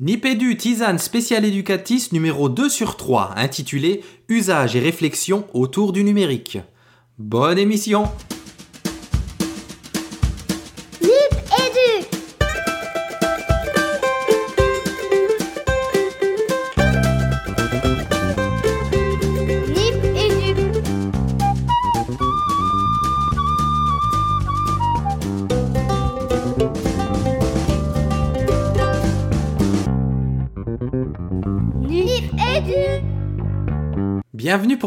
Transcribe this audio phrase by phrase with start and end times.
[0.00, 6.58] Nipédu Tisane spécial éducatis numéro 2 sur 3, intitulé Usage et réflexion autour du numérique.
[7.18, 8.04] Bonne émission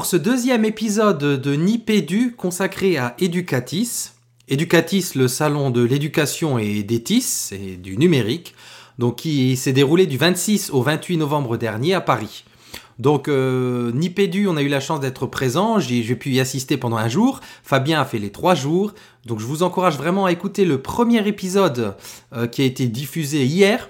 [0.02, 4.14] pour ce deuxième épisode de Nipédu consacré à Educatis.
[4.48, 8.56] Educatis, le salon de l'éducation et des TIS et du numérique,
[8.98, 12.46] donc qui s'est déroulé du 26 au 28 novembre dernier à Paris.
[12.98, 16.98] Donc euh, Nipédu, on a eu la chance d'être présent, j'ai pu y assister pendant
[16.98, 18.96] un jour, Fabien a fait les trois jours,
[19.28, 21.96] donc je vous encourage vraiment à écouter le premier épisode
[22.34, 23.88] euh, qui a été diffusé hier,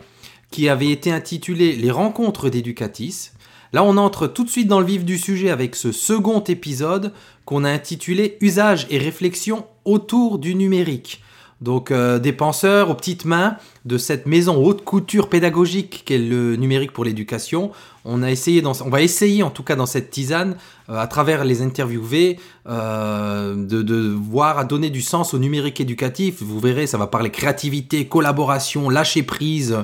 [0.50, 3.32] qui avait été intitulé Les rencontres d'Educatis.
[3.74, 7.14] Là, on entre tout de suite dans le vif du sujet avec ce second épisode
[7.46, 11.24] qu'on a intitulé Usage et réflexion autour du numérique.
[11.62, 16.56] Donc, euh, des penseurs aux petites mains de cette maison haute couture pédagogique qu'est le
[16.56, 17.72] numérique pour l'éducation.
[18.04, 20.56] On a essayé, on va essayer en tout cas dans cette tisane,
[20.90, 25.80] euh, à travers les interviewés, euh, de, de voir à donner du sens au numérique
[25.80, 26.42] éducatif.
[26.42, 29.78] Vous verrez, ça va parler créativité, collaboration, lâcher prise,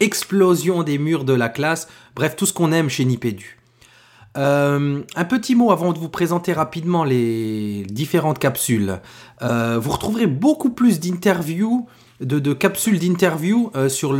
[0.00, 3.61] explosion des murs de la classe, bref, tout ce qu'on aime chez Nipédu.
[4.38, 9.00] Euh, un petit mot avant de vous présenter rapidement les différentes capsules.
[9.42, 11.86] Euh, vous retrouverez beaucoup plus d'interviews,
[12.20, 14.16] de, capsules d'interviews euh, sur,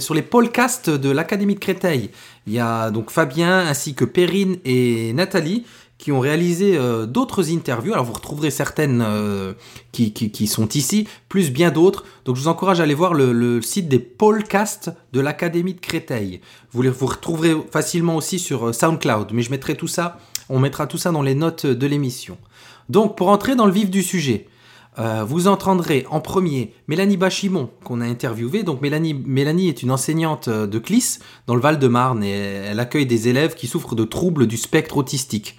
[0.00, 2.10] sur les podcasts de l'Académie de Créteil.
[2.46, 5.64] Il y a donc Fabien ainsi que Perrine et Nathalie
[5.98, 7.92] qui ont réalisé euh, d'autres interviews.
[7.92, 9.54] Alors vous retrouverez certaines euh,
[9.92, 12.04] qui, sont ici, plus bien d'autres.
[12.24, 15.80] Donc je vous encourage à aller voir le, le site des podcasts de l'Académie de
[15.80, 16.40] Créteil.
[16.72, 20.58] Vous les vous retrouverez facilement aussi sur euh, SoundCloud, mais je mettrai tout ça, on
[20.58, 22.38] mettra tout ça dans les notes de l'émission.
[22.88, 24.46] Donc pour entrer dans le vif du sujet,
[24.98, 28.62] euh, vous entendrez en premier Mélanie Bachimon qu'on a interviewé.
[28.62, 33.28] Donc Mélanie, est une enseignante euh, de CLIS dans le Val-de-Marne et elle accueille des
[33.28, 35.58] élèves qui souffrent de troubles du spectre autistique.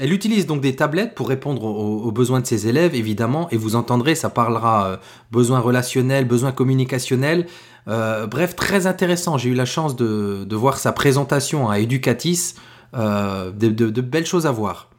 [0.00, 3.74] Elle utilise donc des tablettes pour répondre aux, besoins de ses élèves, évidemment, et vous
[3.74, 4.96] entendrez, ça parlera euh,
[5.32, 7.46] besoins relationnels, besoins communicationnels.
[7.86, 9.38] Bref, très intéressant.
[9.38, 12.54] J'ai eu la chance de, voir sa présentation à Educatis.
[12.92, 14.90] De belles choses à voir.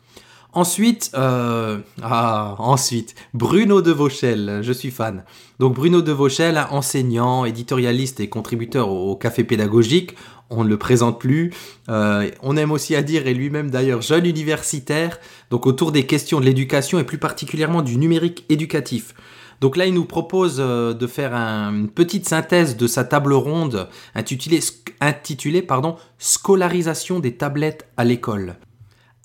[0.52, 5.24] Ensuite, euh, ah, ensuite, Bruno de Vauchel, je suis fan.
[5.60, 10.16] Donc Bruno de Vauchel, enseignant, éditorialiste et contributeur au, Café Pédagogique,
[10.50, 11.54] on ne le présente plus.
[11.90, 15.20] Euh, on aime aussi à dire, et lui-même d'ailleurs, jeune universitaire,
[15.52, 19.14] donc autour des questions de l'éducation et plus particulièrement du numérique éducatif.
[19.62, 23.34] Donc là, il nous propose euh, de faire un- une petite synthèse de sa table
[23.34, 24.62] ronde intitulée,
[25.00, 28.56] intitulée pardon, Scolarisation des tablettes à l'école.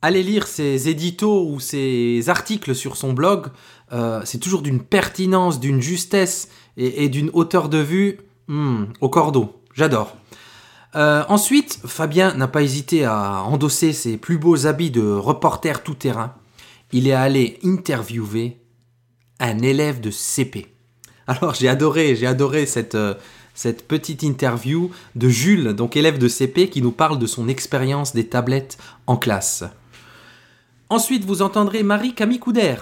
[0.06, 3.47] Allez lire ses éditos ou ses articles sur son blog.
[3.91, 9.62] euh, c'est toujours d'une pertinence, d'une justesse et, d'une hauteur de vue hmm, au cordeau.
[9.72, 10.14] J'adore.
[10.94, 16.34] Euh, ensuite, Fabien n'a pas hésité à endosser ses plus beaux habits de reporter tout-terrain.
[16.93, 18.59] Il est allé interviewer
[19.41, 20.66] un élève de CP.
[21.26, 23.14] Alors j'ai adoré, j'ai adoré cette, euh,
[23.54, 28.12] cette petite interview de Jules, donc élève de CP, qui nous parle de son expérience
[28.12, 28.76] des tablettes
[29.06, 29.64] en classe.
[30.94, 32.77] Ensuite, vous entendrez Marie Camille Couder.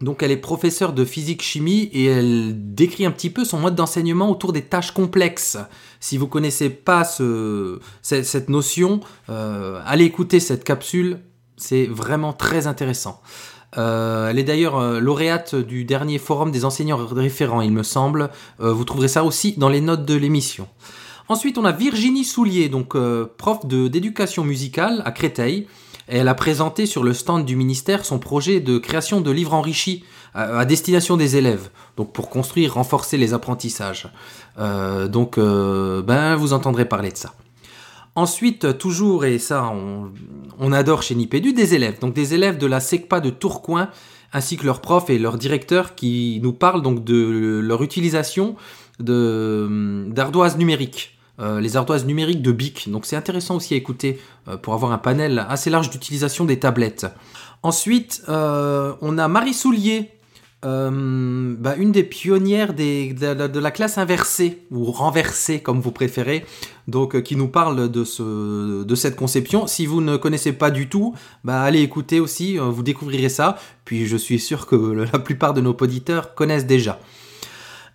[0.00, 4.30] Donc elle est professeure de physique-chimie et elle décrit un petit peu son mode d'enseignement
[4.30, 5.58] autour des tâches complexes.
[5.98, 11.18] Si vous connaissez pas ce, ce- cette notion, euh, allez écouter cette capsule,
[11.56, 13.20] c'est vraiment très intéressant.
[13.76, 18.30] Euh, elle est d'ailleurs euh, lauréate du dernier forum des enseignants référents, il me semble.
[18.60, 20.68] Vous trouverez ça aussi dans les notes de l'émission.
[21.26, 22.96] Ensuite, on a Virginie Soulier, donc
[23.36, 25.66] prof d'éducation musicale à Créteil.
[26.08, 30.04] Elle a présenté sur le stand du ministère son projet de création de livres enrichis
[30.34, 34.08] à, destination des élèves, donc pour construire, renforcer les apprentissages.
[34.58, 37.34] Euh, donc, euh, ben, vous entendrez parler de ça.
[38.14, 39.72] Ensuite, toujours, et ça
[40.58, 42.00] on, adore chez Nipédu, des élèves.
[42.00, 43.88] Donc des élèves de la SECPA de Tourcoing,
[44.32, 48.56] ainsi que leurs profs et leurs directeurs qui nous parlent donc de leur utilisation
[48.98, 51.17] d'ardoises numériques.
[51.40, 52.90] Euh, les ardoises numériques de BIC.
[52.90, 54.18] Donc c'est intéressant aussi à écouter
[54.48, 57.06] euh, pour avoir un panel assez large d'utilisation des tablettes.
[57.62, 60.10] Ensuite, euh, on a Marie Soulier,
[60.62, 66.44] bah, une des pionnières de, la- classe inversée, ou renversée comme vous préférez,
[66.88, 69.68] donc qui nous parle de, ce, de cette conception.
[69.68, 71.14] Si vous ne connaissez pas du tout,
[71.44, 73.56] bah, allez écouter aussi, vous découvrirez ça.
[73.84, 74.74] Puis je suis sûr que
[75.12, 76.98] la plupart de nos auditeurs connaissent déjà.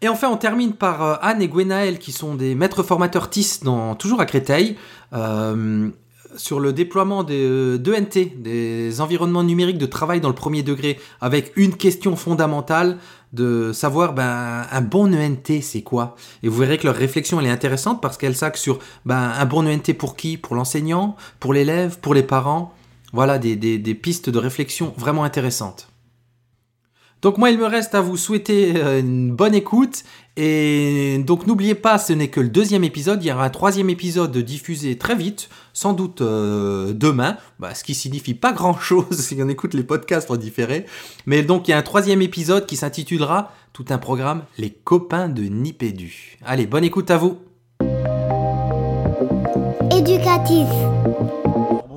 [0.04, 3.60] Et enfin, on termine par euh, Anne et Gwenaël, qui sont des maîtres formateurs TIS,
[3.64, 4.76] dans, toujours à Créteil,
[5.14, 5.88] euh,
[6.36, 11.54] sur le déploiement des d'ENT, des environnements numériques de travail dans le premier degré, avec
[11.56, 12.98] une question fondamentale
[13.32, 16.18] de savoir ben, un bon ENT, c'est quoi?
[16.44, 19.46] Et vous verrez que leur réflexion, elle est intéressante parce qu'elle s'axe sur ben, un
[19.46, 20.36] bon ENT pour qui?
[20.36, 21.16] Pour l'enseignant?
[21.40, 22.00] Pour l'élève?
[22.00, 22.74] Pour les parents?
[23.14, 25.93] Voilà des pistes de réflexion vraiment intéressantes.
[27.24, 30.04] Donc moi, il me reste à vous souhaiter euh, une bonne écoute.
[30.36, 33.24] Et donc n'oubliez pas, ce n'est que le deuxième épisode.
[33.24, 37.38] Il y aura un troisième épisode diffusé très vite, sans doute euh, demain.
[37.60, 40.86] Bah, ce qui signifie pas grand-chose si on écoute les podcasts en différé.
[41.26, 45.30] Mais donc il y a un troisième épisode qui s'intitulera tout un programme Les copains
[45.30, 46.40] de Nipédu.
[46.46, 47.38] Allez, bonne écoute à vous.
[49.92, 50.68] Éducatif.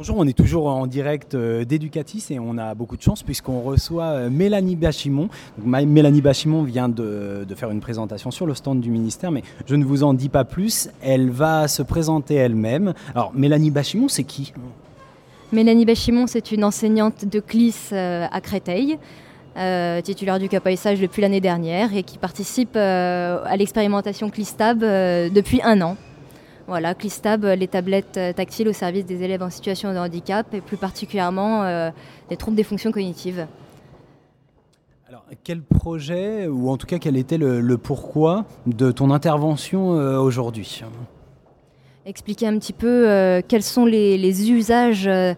[0.09, 3.63] Bonjour, on est toujours en direct euh, d'Educatis et on a beaucoup de chance puisqu'on
[3.63, 5.29] reçoit euh, Mélanie Bachimon.
[5.59, 9.85] Mélanie Bachimon vient de, faire une présentation sur le stand du ministère, mais je ne
[9.85, 10.91] vous en dis pas plus.
[11.03, 12.95] Elle va se présenter elle-même.
[13.17, 14.53] Alors, Mélanie Bachimon, c'est qui?
[15.51, 18.99] Mélanie Bachimon, c'est une enseignante de CLIS euh, à Créteil,
[20.05, 24.79] titulaire du capaïsage depuis l'année dernière et qui participe à l'expérimentation CLISTAB
[25.33, 25.97] depuis un an.
[26.67, 30.53] Voilà, CLISTAB, euh, les tablettes euh, tactiles au service des élèves en situation de handicap
[30.53, 31.91] et plus particulièrement euh,
[32.29, 33.47] des troubles des fonctions cognitives.
[35.09, 39.95] Alors, quel projet, ou en tout cas quel était le, le pourquoi de ton intervention
[39.95, 40.83] euh, aujourd'hui?
[42.05, 45.35] Expliquer un petit peu euh, quels sont les, les usages euh,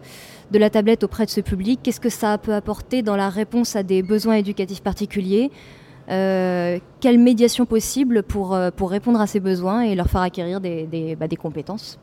[0.49, 3.75] de la tablette auprès de ce public, qu'est-ce que ça peut apporter dans la réponse
[3.75, 5.78] à des besoins éducatifs particuliers, euh,
[6.09, 11.15] quelle médiation possible pour, euh, pour répondre à ces besoins et leur faire acquérir des,
[11.19, 11.99] bah, des compétences.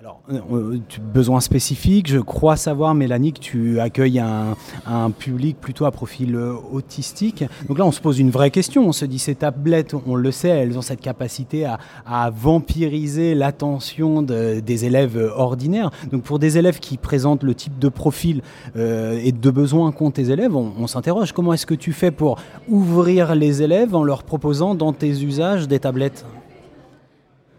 [0.00, 5.86] Alors, euh, tu besoin spécifique, je crois savoir, Mélanie, que tu accueilles un, public plutôt
[5.86, 7.42] à profil euh, autistique.
[7.66, 8.86] Donc là, on se pose une vraie question.
[8.86, 11.66] On se dit, ces tablettes, on le sait, elles ont cette capacité
[12.06, 15.90] à, vampiriser l'attention de- des élèves euh, ordinaires.
[16.12, 18.42] Donc pour des élèves qui présentent le type de profil
[18.76, 22.12] euh, et de besoins qu'ont tes élèves, on, on s'interroge, comment est-ce que tu fais
[22.12, 26.24] pour ouvrir les élèves en leur proposant dans tes usages des tablettes?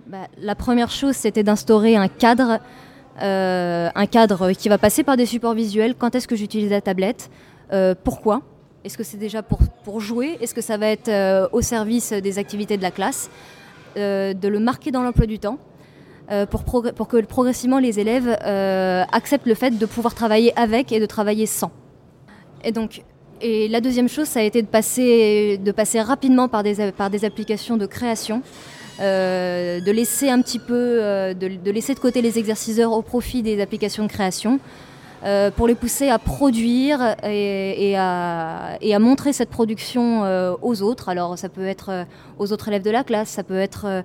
[0.10, 2.58] Bah, la première chose, c'était d'instaurer un cadre,
[3.22, 5.94] euh, un cadre qui va passer par des supports visuels.
[5.94, 7.30] Quand est-ce que j'utilise la tablette?
[7.72, 8.42] Euh, Pourquoi?
[8.84, 10.40] Est-ce que c'est déjà pour, jouer?
[10.42, 13.30] Est-ce que ça va être euh, au service des activités de la classe?
[13.96, 15.60] De le marquer dans l'emploi du temps
[16.50, 16.64] pour,
[17.08, 18.30] que progressivement les élèves
[19.12, 21.72] acceptent le fait de pouvoir travailler avec et de travailler sans.
[22.64, 23.04] Et donc,
[23.42, 27.10] et la deuxième chose, ça a été de passer, de passer rapidement par des, par
[27.10, 28.42] des applications de création
[29.00, 33.42] euh, de laisser un petit peu, euh, de, laisser de côté les exerciceurs au profit
[33.42, 34.60] des applications de création,
[35.24, 40.24] euh, pour les pousser à produire et, à, montrer cette production
[40.62, 41.08] aux autres.
[41.10, 42.06] Alors ça peut être
[42.38, 44.04] aux autres élèves de la classe, ça peut être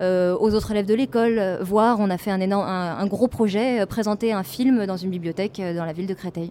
[0.00, 4.32] aux autres élèves de l'école, voire on a fait un, énorme, un, gros projet, présenter
[4.32, 6.50] un film dans une bibliothèque dans la ville de Créteil.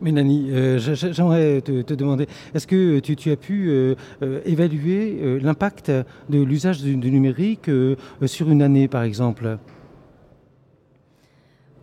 [0.00, 5.90] Mélanie, euh, j'aimerais te, demander, est-ce que tu, as pu euh, euh, évaluer euh, l'impact
[6.28, 7.70] de l'usage du, numérique
[8.26, 9.58] sur une année, par exemple?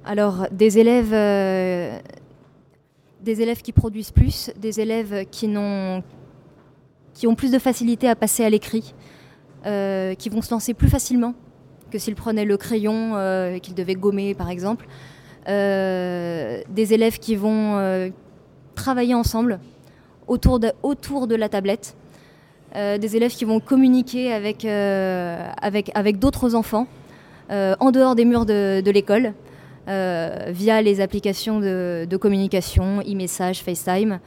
[0.05, 1.11] Alors, des élèves,
[3.23, 6.03] des élèves qui produisent plus, des élèves qui, n'ont,
[7.13, 8.93] qui ont plus de facilité à passer à l'écrit,
[9.63, 11.33] qui vont se lancer plus facilement
[11.91, 14.87] que s'ils prenaient le crayon euh, qu'ils devaient gommer, par exemple.
[15.47, 18.09] Euh, des élèves qui vont euh,
[18.73, 19.59] travailler ensemble
[20.27, 21.95] autour de, la tablette.
[22.75, 24.65] Euh, des élèves qui vont communiquer avec,
[26.19, 26.87] d'autres enfants
[27.51, 29.33] en dehors des murs de, l'école
[29.87, 34.19] via les applications de, de communication, e-message, FaceTime.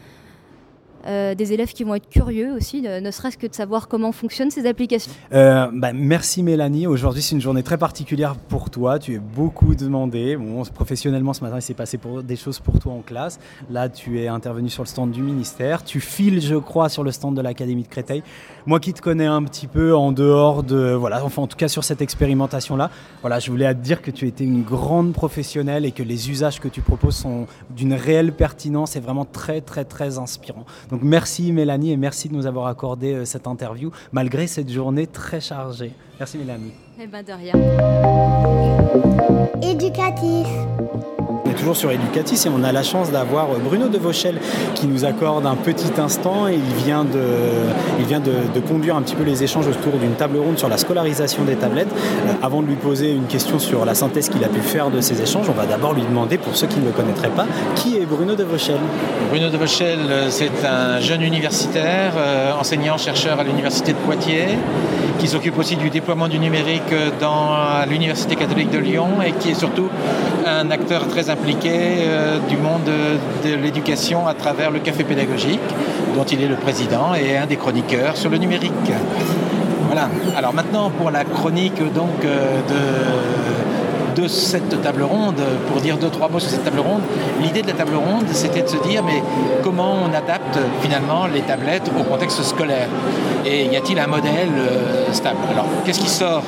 [1.09, 4.51] Euh, des élèves qui vont être curieux aussi, ne serait-ce que de savoir comment fonctionnent
[4.51, 5.11] ces applications.
[5.33, 6.87] Euh, bah, merci Mélanie.
[6.87, 8.99] Aujourd'hui, c'est une journée très particulière pour toi.
[8.99, 10.37] Tu es beaucoup demandée.
[10.37, 13.39] Bon, professionnellement, ce matin, il s'est passé des choses pour toi en classe.
[13.71, 15.83] Là, tu es intervenu sur le stand du ministère.
[15.83, 18.23] Tu files, je crois, sur le stand de l'Académie de Créteil.
[18.67, 20.93] Moi qui te connais un petit peu en dehors de.
[20.93, 22.91] Voilà, enfin, en tout cas, sur cette expérimentation-là,
[23.23, 26.61] voilà, je voulais te dire que tu étais une grande professionnelle et que les usages
[26.61, 30.67] que tu proposes sont d'une réelle pertinence et vraiment très, très, très inspirants.
[31.03, 35.41] Merci Mélanie et merci de nous avoir accordé euh, cette interview malgré cette journée très
[35.41, 35.93] chargée.
[36.19, 36.73] Merci Mélanie.
[37.01, 37.53] Eh ben de rien.
[39.63, 40.49] Éducatif.
[41.59, 44.41] Toujours sur Educatis et on a la chance d'avoir Bruno de Vauchel
[44.75, 46.47] qui nous accorde un petit instant.
[46.49, 47.21] Il vient, de,
[47.99, 50.79] il vient de conduire un petit peu les échanges autour d'une table ronde sur la
[50.79, 51.89] scolarisation des tablettes.
[51.91, 55.01] Euh, avant de lui poser une question sur la synthèse qu'il a pu faire de
[55.01, 57.97] ces échanges, on va d'abord lui demander, pour ceux qui ne le connaîtraient pas, qui
[57.97, 58.79] est Bruno de Vauchel.
[59.31, 64.59] Bruno de Vauchel, euh, c'est un jeune universitaire, euh, enseignant-chercheur à l'Université de Poitiers,
[65.19, 67.57] qui s'occupe aussi du déploiement du numérique dans
[67.89, 69.89] l'Université catholique de Lyon et qui est surtout
[70.47, 75.61] un acteur très impliqué euh, du monde de, de l'éducation à travers le café pédagogique,
[76.15, 78.73] dont il est le président et un des chroniqueurs sur le numérique.
[79.87, 80.09] Voilà.
[80.37, 83.68] Alors maintenant pour la chronique donc euh, de,
[84.19, 87.03] de cette table ronde, pour dire deux trois mots sur cette table ronde,
[87.41, 89.23] l'idée de la table ronde c'était de se dire mais
[89.63, 92.89] comment on adapte finalement les tablettes au contexte scolaire?
[93.47, 95.39] Et y a-t-il un modèle euh, stable?
[95.51, 96.43] Alors qu'est-ce qui sort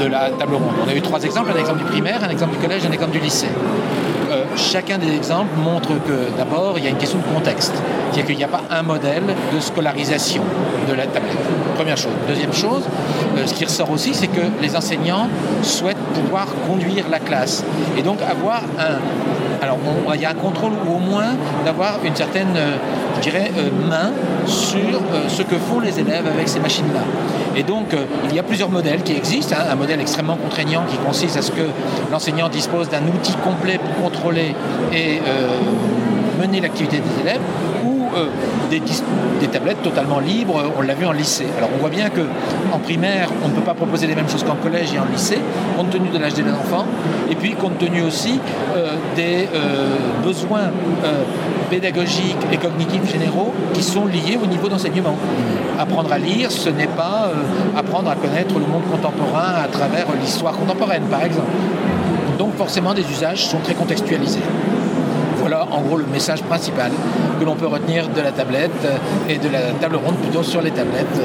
[0.00, 0.74] de la table ronde?
[0.84, 3.12] On a eu trois exemples, un exemple du primaire, un exemple du collège, un exemple
[3.12, 3.48] du lycée.
[4.56, 7.72] Chacun des exemples montre que d'abord il y a une question de contexte,
[8.10, 10.42] c'est-à-dire qu'il n'y a pas un modèle de scolarisation
[10.88, 11.36] de la tablette.
[11.74, 12.12] Première chose.
[12.28, 12.82] Deuxième chose,
[13.36, 15.28] euh, ce qui ressort aussi, c'est que les enseignants
[15.62, 17.64] souhaitent pouvoir conduire la classe
[17.96, 18.98] et donc avoir un,
[19.62, 19.78] alors
[20.14, 22.76] il y a un contrôle ou au moins d'avoir une certaine, euh,
[23.24, 24.10] euh, main
[24.46, 27.02] sur euh, ce que font les élèves avec ces machines-là.
[27.56, 27.94] Et donc
[28.28, 29.66] il y a plusieurs modèles qui existent, hein.
[29.70, 31.62] un modèle extrêmement contraignant qui consiste à ce que
[32.10, 34.54] l'enseignant dispose d'un outil complet pour contrôler
[34.92, 35.20] et
[36.40, 37.40] mener l'activité des élèves,
[38.70, 39.02] des, dis-
[39.40, 41.46] des tablettes totalement libres, euh, on l'a vu en lycée.
[41.58, 42.22] Alors on voit bien que
[42.72, 45.38] en primaire, on ne peut pas proposer les mêmes choses qu'en collège et en lycée,
[45.76, 46.86] compte tenu de l'âge des enfants,
[47.30, 48.38] et puis compte tenu aussi
[48.76, 50.70] euh, des euh, besoins
[51.04, 51.22] euh,
[51.70, 55.16] pédagogiques et cognitifs généraux qui sont liés au niveau d'enseignement.
[55.78, 60.06] Apprendre à lire, ce n'est pas euh, apprendre à connaître le monde contemporain à travers
[60.20, 61.50] l'histoire contemporaine, par exemple.
[62.38, 64.40] Donc forcément, des usages sont très contextualisés.
[65.42, 66.92] Voilà en gros le message principal
[67.40, 68.96] que l'on peut retenir de la tablette euh,
[69.28, 71.18] et de la table ronde plutôt sur les tablettes.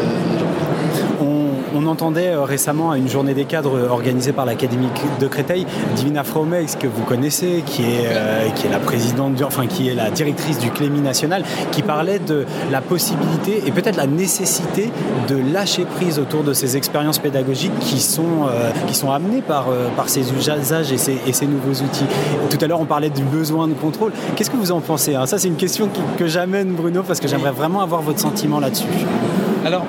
[1.78, 4.88] On, entendait euh, récemment à une journée des cadres organisée par l'Académie
[5.20, 5.66] de Créteil,
[5.96, 9.88] Divina Fromex, que vous connaissez, qui est, euh, qui est la présidente, du- enfin qui
[9.88, 14.92] est la directrice du Clémy national, qui parlait de la possibilité et peut-être la nécessité
[15.30, 18.72] de lâcher prise autour de ces expériences pédagogiques qui sont, euh,
[19.14, 19.68] amenées par,
[20.08, 22.06] ces usages et ces, nouveaux outils?
[22.50, 24.12] Tout à l'heure, on parlait du besoin de contrôle.
[24.36, 25.26] Qu'est-ce que vous en pensez hein?
[25.26, 28.88] Ça, c'est une question que j'amène, Bruno, parce que j'aimerais vraiment avoir votre sentiment là-dessus.
[29.66, 29.86] Alors,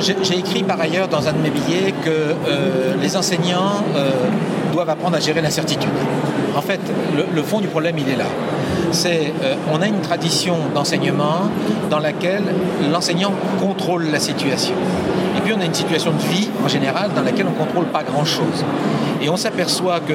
[0.00, 4.10] j'ai j'ai écrit par ailleurs dans un de mes billets que euh, les enseignants euh,
[4.72, 5.90] doivent apprendre à gérer l'incertitude.
[6.56, 6.80] En fait,
[7.16, 8.26] le, le fond du problème, il est là.
[8.90, 11.50] C'est, euh, on a une tradition d'enseignement
[11.90, 12.44] dans laquelle
[12.90, 14.74] l'enseignant contrôle la situation.
[15.36, 17.86] Et puis on a une situation de vie en général dans laquelle on ne contrôle
[17.86, 18.64] pas grand-chose.
[19.20, 20.14] Et on s'aperçoit que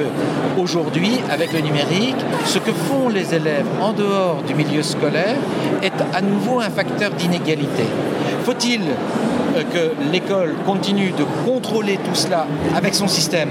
[0.58, 5.36] aujourd'hui, avec le numérique, ce que font les élèves en dehors du milieu scolaire
[5.82, 7.84] est à nouveau un facteur d'inégalité.
[8.44, 12.46] Faut-il euh, que l'école continue de contrôler tout cela
[12.76, 13.48] avec son système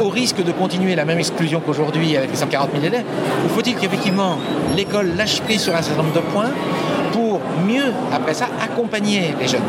[0.00, 3.04] au risque de continuer la même exclusion qu'aujourd'hui avec les 140 000 élèves?
[3.44, 4.38] Ou faut-il qu'effectivement
[4.74, 6.50] l'école lâche prise sur un certain nombre de points
[7.12, 9.60] pour mieux, après ça, accompagner les jeunes?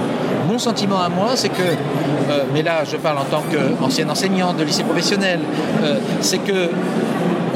[0.48, 4.54] Mon sentiment à moi, c'est que, euh, mais là je parle en tant qu'ancien enseignant
[4.54, 5.42] de lycée professionnel,
[5.84, 6.70] euh, c'est que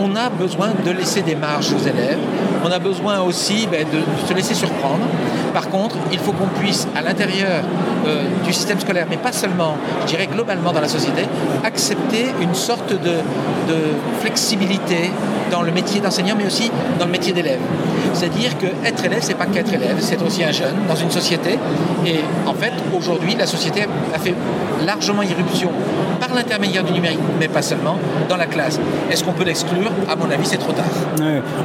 [0.02, 2.20] on a besoin de laisser des marges aux élèves.
[2.64, 5.06] On a besoin aussi ben, de se laisser surprendre.
[5.54, 7.64] Par contre, il faut qu'on puisse, à l'intérieur
[8.08, 11.24] euh, du système scolaire, mais pas seulement, je dirais globalement dans la société,
[11.64, 13.80] accepter une sorte de, de
[14.22, 15.12] flexibilité
[15.52, 17.60] dans le métier d'enseignant, mais aussi dans le métier d'élève.
[18.14, 21.58] C'est-à-dire que être élève, c'est pas qu'être élève, c'est aussi un jeune dans une société.
[22.06, 24.34] Et en fait, aujourd'hui, la société a fait
[24.86, 25.70] largement irruption
[26.20, 27.98] par l'intermédiaire du numérique, mais pas seulement,
[28.30, 28.80] dans la classe.
[29.12, 29.92] Est-ce qu'on peut l'exclure?
[30.10, 30.86] À mon avis, c'est trop tard.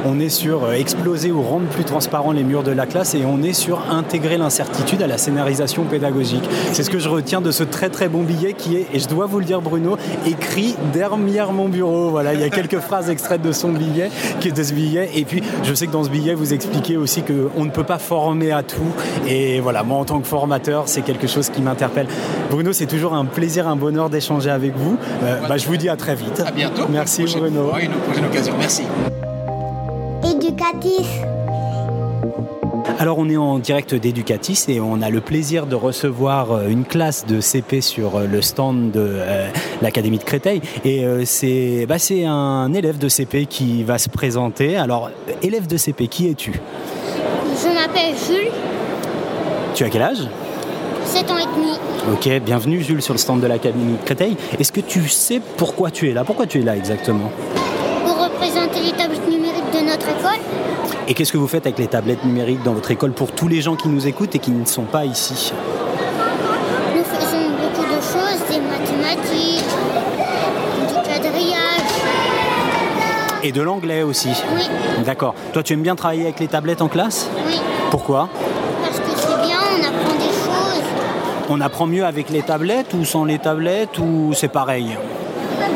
[0.05, 3.23] On est sur euh, exploser ou rendre plus transparents les murs de la classe et
[3.25, 6.43] on est sur intégrer l'incertitude à la scénarisation pédagogique.
[6.73, 9.07] C'est ce que je retiens de ce très très bon billet qui est, et je
[9.07, 11.07] dois vous le dire Bruno, écrit derrière
[11.53, 12.09] mon bureau.
[12.09, 15.09] Voilà, il y a quelques phrases extraites de son billet, qui est de ce billet.
[15.15, 17.99] Et puis, je sais que dans ce billet, vous expliquez aussi qu'on ne peut pas
[17.99, 18.93] former à tout.
[19.27, 22.07] Et voilà, moi en tant que formateur, c'est quelque chose qui m'interpelle.
[22.49, 24.97] Bruno, c'est toujours un plaisir, un bonheur d'échanger avec vous.
[25.23, 26.43] Euh, bah, je vous dis à très vite.
[26.45, 26.83] À bientôt.
[26.89, 27.69] Merci Bruno.
[27.69, 28.53] fois, Une prochaine occasion.
[28.59, 28.83] Merci.
[30.23, 31.21] Éducatif.
[32.99, 36.83] Alors on est en direct d'Educatis et on a le plaisir de recevoir euh, une
[36.83, 39.47] classe de CP sur euh, le stand de euh,
[39.83, 44.09] l'Académie de Créteil et euh, c'est bah, c'est un élève de CP qui va se
[44.09, 44.77] présenter.
[44.77, 45.11] Alors
[45.43, 46.59] élève de CP, qui es-tu?
[47.61, 48.51] Je m'appelle Jules,
[49.75, 50.27] Tu as quel âge?
[51.05, 51.71] 7 ans et demi.
[52.11, 54.35] Ok, bienvenue Jules sur le stand de l'Académie de Créteil.
[54.59, 56.23] Est-ce que tu sais pourquoi tu es là?
[56.23, 57.31] Pourquoi tu es là exactement?
[58.67, 60.56] Acheté les tablettes numériques de notre école.
[61.09, 63.61] Et qu'est-ce que vous faites avec les tablettes numériques dans votre école pour tous les
[63.61, 65.53] gens qui nous écoutent et qui ne sont pas ici
[66.93, 69.63] Nous faisons beaucoup de choses, des mathématiques,
[70.89, 71.61] du quadrillage.
[73.41, 74.63] Et de l'anglais aussi Oui,
[75.05, 75.33] D'accord.
[75.53, 77.55] Toi, tu aimes bien travailler avec les tablettes en classe oui,
[77.89, 78.27] Pourquoi
[78.81, 80.83] parce que c'est bien, on apprend des choses.
[81.49, 84.97] On apprend mieux avec les tablettes ou sans les tablettes ou c'est pareil
[85.57, 85.67] Ben,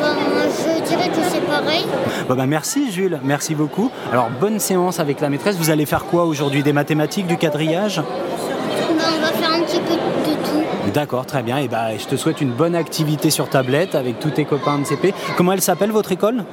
[0.49, 1.85] je dirais que c'est pareil.
[2.27, 3.89] Bon, bah, Merci Jules, merci beaucoup.
[4.11, 5.55] Alors bonne séance avec la maîtresse.
[5.57, 6.63] Vous allez faire quoi aujourd'hui?
[6.63, 8.01] Des mathématiques, du quadrillage?
[8.01, 10.91] On va faire un petit peu de tout.
[10.93, 11.57] D'accord, très bien.
[11.57, 14.85] Et bah, je te souhaite une bonne activité sur tablette avec tous tes copains de
[14.85, 15.13] CP.
[15.37, 16.43] Comment elle s'appelle votre école?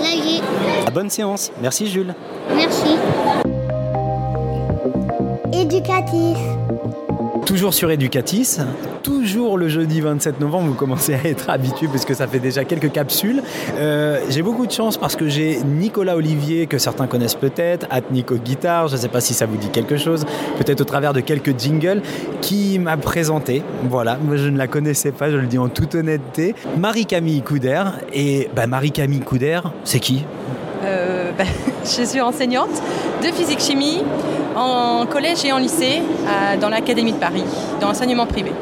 [0.00, 0.40] L'allier.
[0.86, 1.50] Ah, Bonne séance.
[1.62, 2.14] Merci Jules.
[2.54, 2.96] Merci.
[5.52, 6.36] Éducatif.
[7.64, 8.58] Toujours sur Educatis,
[9.02, 12.62] toujours le jeudi 27 novembre, vous commencez à être habitué parce que ça fait déjà
[12.64, 13.42] quelques capsules.
[13.78, 18.02] Euh, j'ai beaucoup de chance parce que j'ai Nicolas Olivier, que certains connaissent peut-être, at
[18.10, 20.26] Nico Guitare, je ne sais pas si ça vous dit quelque chose,
[20.58, 22.02] peut-être au travers de quelques jingles,
[22.42, 23.62] qui m'a présenté.
[23.88, 26.54] Voilà, moi je ne la connaissais pas, je le dis en toute honnêteté.
[26.76, 27.82] Marie-Camille Couder.
[28.12, 30.26] Et bah, Marie-Camille Couder, c'est qui?
[30.84, 31.46] Euh, ben,
[31.82, 32.82] je suis enseignante
[33.22, 34.02] de physique-chimie
[34.56, 37.44] en collège et en lycée à- dans l'Académie de Paris,
[37.80, 38.52] dans l'enseignement privé.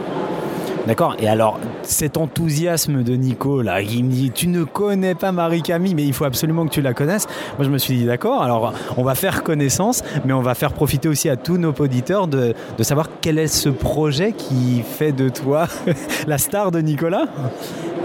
[0.85, 1.15] D'accord.
[1.21, 5.95] Et alors, cet enthousiasme de Nico, là, il me dit Tu ne connais pas Marie-Camille,
[5.95, 7.29] mais il faut absolument que tu la connaisses.
[7.57, 10.73] Moi, je me suis dit D'accord, alors on va faire connaissance, mais on va faire
[10.73, 15.13] profiter aussi à tous nos auditeurs de, de savoir quel est ce projet qui fait
[15.13, 15.69] de toi
[16.27, 17.27] la star de Nicolas.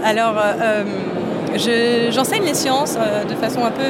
[0.04, 0.84] Alors, euh,
[1.56, 3.82] je- j'enseigne les sciences euh, de façon un peu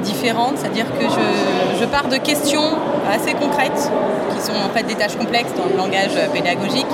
[0.00, 2.64] différente, c'est-à-dire que je, je pars de questions
[3.10, 3.90] assez concrètes,
[4.34, 6.86] qui sont en fait des tâches complexes dans le langage pédagogique,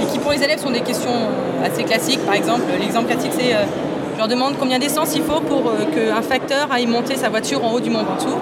[0.00, 1.10] et qui pour les élèves sont des questions
[1.64, 2.24] assez classiques.
[2.24, 3.64] Par exemple, l'exemple classique c'est euh,
[4.14, 7.64] je leur demande combien d'essence il faut pour euh, qu'un facteur aille monter sa voiture
[7.64, 8.36] en haut du Mont Ventoux.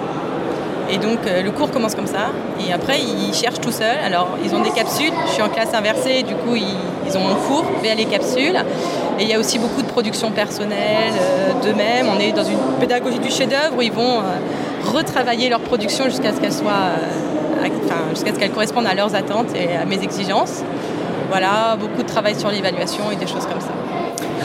[0.89, 2.31] Et donc euh, le cours commence comme ça.
[2.65, 3.97] Et après, ils cherchent tout seuls.
[4.05, 5.11] Alors, ils ont des capsules.
[5.27, 8.57] Je suis en classe inversée, du coup, ils, ont mon cours via les capsules.
[9.19, 12.07] Et il y a aussi beaucoup de production personnelle euh, d'eux-mêmes.
[12.13, 16.33] On est dans une pédagogie du chef-d'œuvre où ils vont euh, retravailler leur production jusqu'à
[16.33, 17.69] ce qu'elle soit, euh,
[18.11, 20.63] jusqu'à ce qu'elle corresponde à leurs attentes et à mes exigences.
[21.29, 23.76] Voilà, beaucoup de travail sur l'évaluation et des choses comme ça.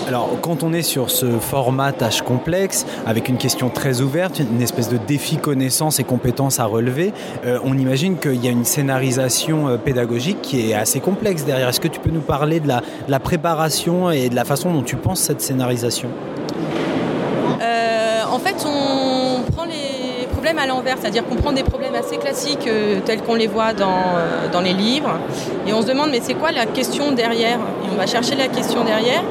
[0.08, 4.60] Alors, quand on est sur ce format tâche complexe, avec une question très ouverte, une
[4.60, 7.12] espèce de défi connaissances et compétences à relever,
[7.44, 11.68] euh, on imagine qu'il y a une scénarisation euh, pédagogique qui est assez complexe derrière.
[11.68, 14.96] Est-ce que tu peux nous parler de la, préparation et de la façon dont tu
[14.96, 16.08] penses cette scénarisation?
[17.60, 22.16] Euh, en fait, on prend les problèmes à l'envers, c'est-à-dire qu'on prend des problèmes assez
[22.16, 22.68] classiques
[23.04, 24.18] tels qu'on les voit dans,
[24.52, 25.18] dans les livres,
[25.66, 27.58] et on se demande mais c'est quoi la question derrière?
[27.84, 29.22] Et on va chercher la question derrière.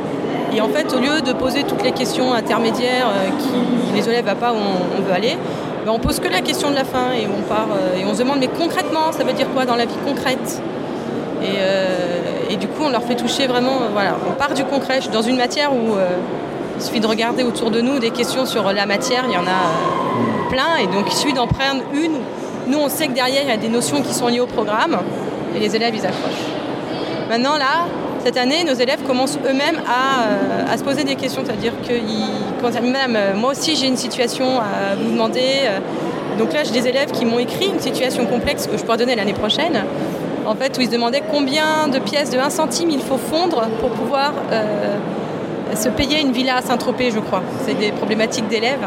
[0.53, 4.25] Et en fait, au lieu de poser toutes les questions intermédiaires euh, qui les élèves
[4.25, 5.37] va pas où on, veut aller,
[5.85, 8.13] ben, on pose que la question de la fin et on part euh, et on
[8.13, 10.61] se demande mais concrètement, ça veut dire quoi dans la vie concrète?
[11.41, 13.79] Et, euh, et du coup, on leur fait toucher vraiment.
[13.93, 14.95] voilà, on part du concret.
[14.97, 15.95] Je suis dans une matière où
[16.75, 19.23] il suffit de regarder autour de nous des questions sur la matière.
[19.27, 22.17] Il y en a plein, et donc il suffit d'en prendre une.
[22.67, 24.97] Nous, on sait que derrière, il y a des notions qui sont liées au programme,
[25.55, 26.45] et les élèves, ils accrochent.
[27.29, 27.87] Maintenant, là,
[28.23, 32.81] cette année, nos élèves commencent eux-mêmes à, euh, se poser des questions, c'est-à-dire qu'ils commencent
[32.81, 35.41] Madame, euh, moi aussi, j'ai une situation à vous demander.
[35.65, 35.79] euh,
[36.37, 39.15] donc là, j'ai des élèves qui m'ont écrit une situation complexe que je pourrais donner
[39.15, 39.83] l'année prochaine
[40.45, 43.67] en fait, où ils se demandaient combien de pièces de 1 centime il faut fondre
[43.79, 44.33] pour pouvoir
[45.75, 47.43] se payer une villa à Saint-Tropez, je crois.
[47.65, 48.79] C'est des problématiques d'élèves.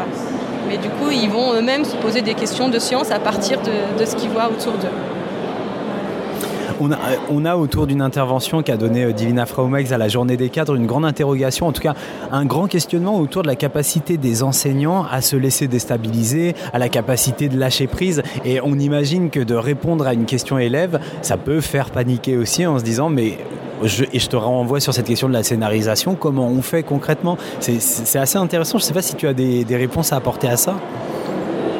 [0.67, 4.05] Mais du coup, ils vont eux-mêmes se poser des questions de science à partir de
[4.05, 5.14] ce qu'ils voient autour d'eux.
[6.81, 10.75] On a, autour d'une intervention qu'a donnée euh, Divina Fraumex à la journée des cadres
[10.75, 11.93] une grande interrogation, en tout cas
[12.31, 16.89] un grand questionnement autour de la capacité des enseignants à se laisser déstabiliser, à la
[16.89, 18.23] capacité de lâcher prise.
[18.43, 22.65] Et on imagine que de répondre à une question élève, ça peut faire paniquer aussi
[22.65, 23.37] en se disant mais
[23.83, 27.37] je, te renvoie sur cette question de la scénarisation, comment on fait concrètement?
[27.59, 30.47] C'est- assez intéressant, je ne sais pas si tu as des, des réponses à apporter
[30.47, 30.75] à ça.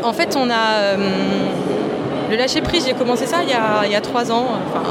[0.03, 0.97] En fait, on a euh,
[2.29, 2.85] le lâcher prise.
[2.85, 4.83] J'ai commencé ça il y a, trois ans, enfin,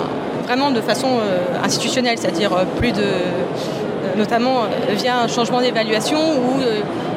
[0.44, 6.18] vraiment de façon euh, institutionnelle, c'est-à-dire euh, plus de, euh, notamment via un changement d'évaluation
[6.18, 6.60] où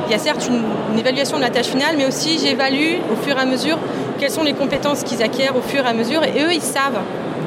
[0.07, 3.37] il y a certes une, évaluation de la tâche finale, mais aussi j'évalue au fur
[3.37, 3.77] et à mesure
[4.17, 6.99] quelles sont les compétences qu'ils acquièrent au fur et à mesure, et eux, ils savent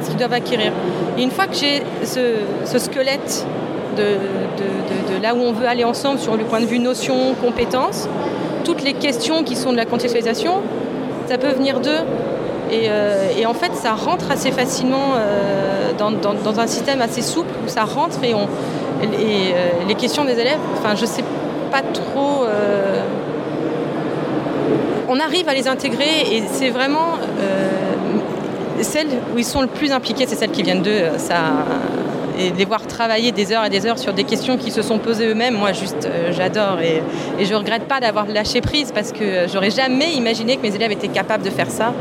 [0.03, 0.73] ce qu'ils doivent acquérir.
[1.19, 3.45] Et une fois que j'ai ce, squelette
[3.97, 8.09] de là où on veut aller ensemble sur le point de vue notion, compétences,
[8.65, 10.63] toutes les questions qui sont de la contextualisation,
[11.29, 12.01] ça peut venir d'eux.
[12.71, 17.53] Et, euh, et en fait, ça rentre assez facilement euh, dans, un système assez souple
[17.65, 21.25] où ça rentre et, euh, les questions des élèves, enfin, je sais
[21.71, 22.45] pas trop.
[25.09, 27.19] on arrive à les intégrer et c'est vraiment
[28.83, 31.03] celles où ils sont le plus impliqués, c'est celles qui viennent d'eux.
[31.19, 31.37] Ça,
[32.39, 34.99] et les voir travailler des heures et des heures sur des questions qui se sont
[34.99, 37.03] posées eux-mêmes, moi juste j'adore et,
[37.39, 40.93] et je regrette pas d'avoir lâché prise parce que j'aurais jamais imaginé que mes élèves
[40.93, 41.93] étaient capables de faire ça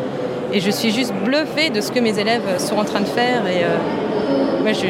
[0.54, 3.46] et je suis juste bluffée de ce que mes élèves sont en train de faire
[3.48, 3.64] et
[4.62, 4.88] moi je,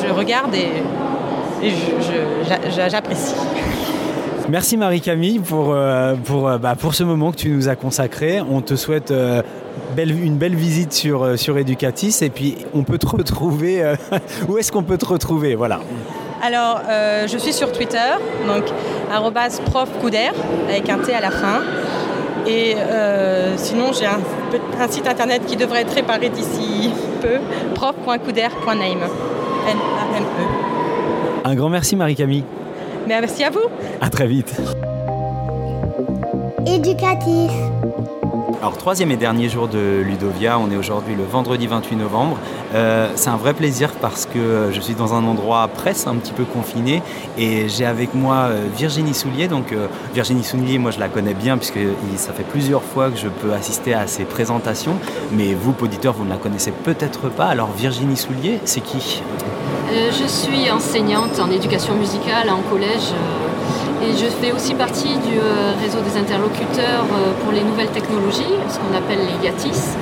[0.00, 1.70] je, regarde et, et
[2.88, 3.34] j'apprécie.
[4.48, 8.40] Merci Marie-Camille pour, euh, pour, bah, pour ce moment que tu nous as consacré.
[8.40, 9.40] On te souhaite euh,
[9.94, 13.82] belle, une belle visite sur, euh, sur Educatis et puis on peut te retrouver.
[13.82, 13.96] Euh,
[14.48, 15.54] où est-ce qu'on peut te retrouver?
[15.54, 15.80] Voilà.
[16.42, 17.98] Alors, euh, je suis sur Twitter,
[18.46, 18.64] donc
[19.66, 20.30] profcouder
[20.68, 21.62] avec un T à la fin.
[22.46, 24.20] Et euh, sinon, j'ai un,
[24.80, 27.38] un, site internet qui devrait être réparé d'ici peu,
[27.74, 29.02] prof.couder.name.
[29.68, 30.62] N-A-M-E.
[31.44, 32.44] Un grand merci Marie-Camille.
[33.06, 33.66] Merci à vous.
[34.00, 34.54] À très vite.
[36.66, 37.50] Éducatif.
[38.62, 42.38] Alors troisième et dernier jour de Ludovia, on est aujourd'hui le vendredi 28 novembre.
[42.76, 46.30] Euh, c'est un vrai plaisir parce que je suis dans un endroit presse un petit
[46.32, 47.02] peu confiné
[47.36, 49.48] et j'ai avec moi euh, Virginie Soulier.
[49.48, 51.80] Donc euh, Virginie Soulier, moi je la connais bien puisque
[52.14, 54.94] ça fait plusieurs fois que je peux assister à ses présentations.
[55.32, 57.46] Mais vous, auditeurs, vous ne la connaissez peut-être pas.
[57.46, 59.24] Alors Virginie Soulier, c'est qui?
[59.90, 63.12] Je suis enseignante en éducation musicale en collège
[64.02, 68.54] et je fais aussi partie du euh, réseau des interlocuteurs euh, pour les nouvelles technologies,
[68.68, 69.94] ce qu'on appelle les YATIS.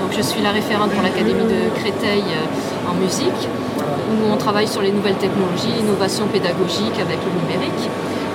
[0.00, 3.48] Donc je suis la référente pour l'Académie de Créteil euh, en musique,
[4.10, 7.90] où on travaille sur les nouvelles technologies, innovation pédagogique avec le numérique.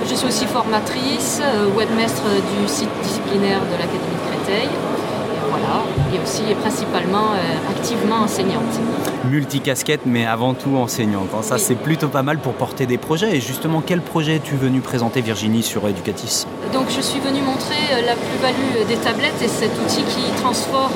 [0.08, 1.42] Je suis aussi formatrice,
[1.76, 4.68] webmestre du site disciplinaire de l'Académie de Créteil
[5.48, 8.80] voilà, et aussi et principalement euh, activement enseignante.
[9.30, 11.28] Multicasquette, mais avant tout enseignante.
[11.34, 11.42] Hein.
[11.42, 11.60] Ça, oui.
[11.60, 13.36] c'est plutôt pas mal pour porter des projets.
[13.36, 16.46] Et justement, quel projet es-tu venu présenter, Virginie, sur Educatis?
[16.72, 20.90] Donc, je suis venue montrer euh, la plus-value des tablettes et cet outil qui transforme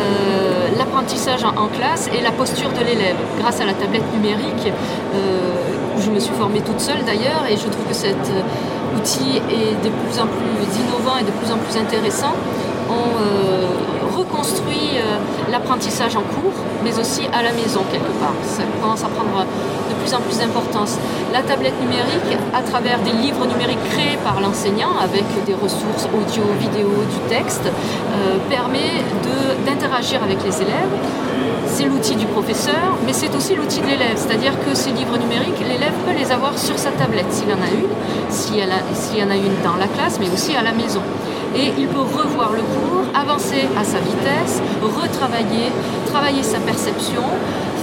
[0.00, 4.72] euh, l'apprentissage en, en, classe et la posture de l'élève grâce à la tablette numérique.
[5.14, 5.56] Euh,
[5.96, 9.40] où je me suis formée toute seule d'ailleurs, et je trouve que cet euh, outil
[9.50, 12.34] est de plus en plus innovant et de plus en plus intéressant
[12.88, 13.66] on euh,
[14.16, 15.18] reconstruit euh,
[15.50, 18.34] l'apprentissage en cours, mais aussi à la maison quelque part.
[18.42, 20.98] Ça commence à prendre de plus en plus d'importance.
[21.32, 26.44] La tablette numérique, à travers des livres numériques créés par l'enseignant, avec des ressources audio,
[26.58, 29.04] vidéo, du texte, euh, permet
[29.66, 30.94] d'interagir avec les élèves.
[31.66, 34.16] C'est l'outil du professeur, mais c'est aussi l'outil de l'élève.
[34.16, 37.70] C'est-à-dire que ces livres numériques, l'élève peut les avoir sur sa tablette s'il en a
[37.70, 41.02] une, s'il y en a une dans la classe, mais aussi à la maison
[41.56, 45.72] et il peut revoir le cours, avancer à sa vitesse, retravailler,
[46.06, 47.22] travailler sa perception,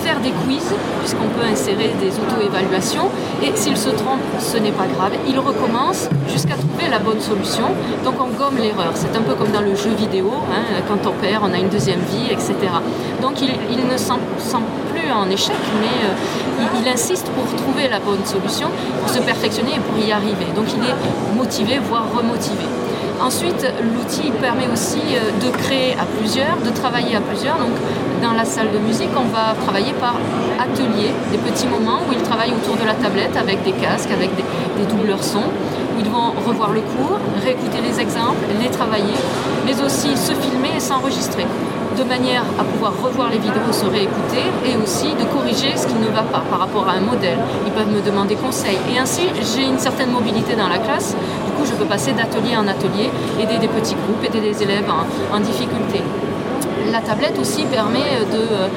[0.03, 0.63] faire des quiz,
[0.99, 3.09] puisqu'on peut insérer des auto-évaluations,
[3.41, 7.67] et s'il se trompe, ce n'est pas grave, il recommence jusqu'à trouver la bonne solution.
[8.03, 8.91] Donc on gomme l'erreur.
[8.95, 11.69] C'est un peu comme dans le jeu vidéo, hein, quand on perd, on a une
[11.69, 12.53] deuxième vie, etc.
[13.21, 14.13] Donc il, ne sent,
[14.93, 18.67] plus en échec, mais euh, il, il, insiste pour trouver la bonne solution,
[18.99, 20.47] pour se perfectionner et pour y arriver.
[20.55, 22.65] Donc il est motivé, voire remotivé.
[23.23, 27.57] Ensuite, l'outil permet aussi euh, de créer à plusieurs, de travailler à plusieurs.
[27.57, 27.71] Donc,
[28.21, 30.15] dans la salle de musique, on va travailler par
[30.59, 34.35] ateliers, des petits moments où ils travaillent autour de la tablette avec des casques, avec
[34.35, 34.43] des,
[34.77, 35.49] des doubleurs sons,
[35.95, 39.15] où ils vont revoir le cours, réécouter les exemples, les travailler,
[39.65, 41.45] mais aussi se filmer et s'enregistrer
[41.97, 45.95] de manière à pouvoir revoir les vidéos, se réécouter et aussi de corriger ce qui
[45.95, 47.37] ne va pas par rapport à un modèle.
[47.65, 48.77] Ils peuvent me demander conseil.
[48.93, 51.15] Et ainsi, j'ai une certaine mobilité dans la classe.
[51.45, 54.89] Du coup, je peux passer d'atelier en atelier, aider des petits groupes, aider des élèves
[55.31, 56.01] en, difficulté.
[56.91, 58.67] La tablette aussi permet de, euh,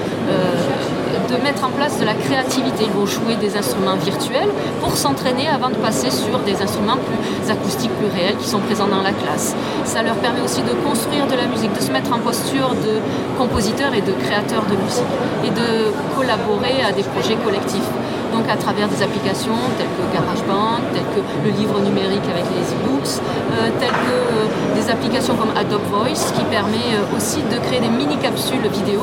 [1.29, 2.85] de mettre en place de la créativité.
[2.85, 4.49] Ils vont jouer des instruments virtuels
[4.81, 8.87] pour s'entraîner avant de passer sur des instruments plus acoustiques, plus réels qui sont présents
[8.87, 9.55] dans la classe.
[9.85, 13.01] Ça leur permet aussi de construire de la musique, de se mettre en posture de
[13.39, 15.13] compositeur et de créateur de musique
[15.45, 17.91] et de collaborer à des projets collectifs.
[18.33, 22.67] Donc à travers des applications telles que GarageBand, telles que le livre numérique avec les
[22.75, 27.59] e-books, euh, telles que euh, des applications comme Adobe Voice qui permet euh, aussi de
[27.67, 29.01] créer des mini-capsules vidéo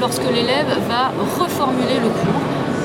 [0.00, 2.40] lorsque l'élève va reformuler le cours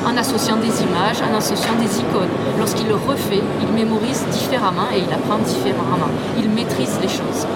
[0.05, 2.29] en associant des images, en associant des icônes.
[2.59, 6.11] Lorsqu'il le refait, il mémorise différemment et il apprend différemment.
[6.37, 7.47] Il maîtrise les choses.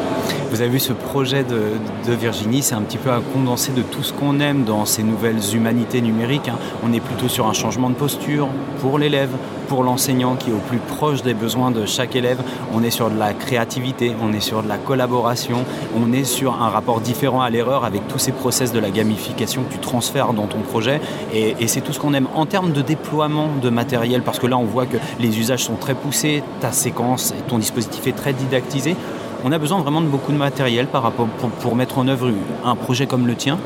[0.50, 4.02] Vous avez vu ce projet de, Virginie, c'est un petit peu un condensé de tout
[4.02, 6.50] ce qu'on aime dans ces nouvelles humanités numériques.
[6.50, 6.58] Hein.
[6.84, 8.50] On est plutôt sur un changement de posture
[8.82, 9.30] pour l'élève,
[9.68, 12.40] pour l'enseignant qui est au plus proche des besoins de chaque élève.
[12.74, 16.60] On est sur de la créativité, on est sur de la collaboration, on est sur
[16.60, 20.34] un rapport différent à l'erreur avec tous ces process de la gamification que tu transfères
[20.34, 21.00] dans ton projet.
[21.32, 24.48] Et, et c'est tout ce qu'on aime en termes de déploiement de matériel, parce que
[24.48, 28.14] là on voit que les usages sont très poussés, ta séquence et ton dispositif est
[28.14, 28.96] très didactisé
[29.44, 32.32] on a besoin vraiment de beaucoup de matériel par rapport, pour, pour mettre en œuvre
[32.66, 33.58] un projet comme le tien.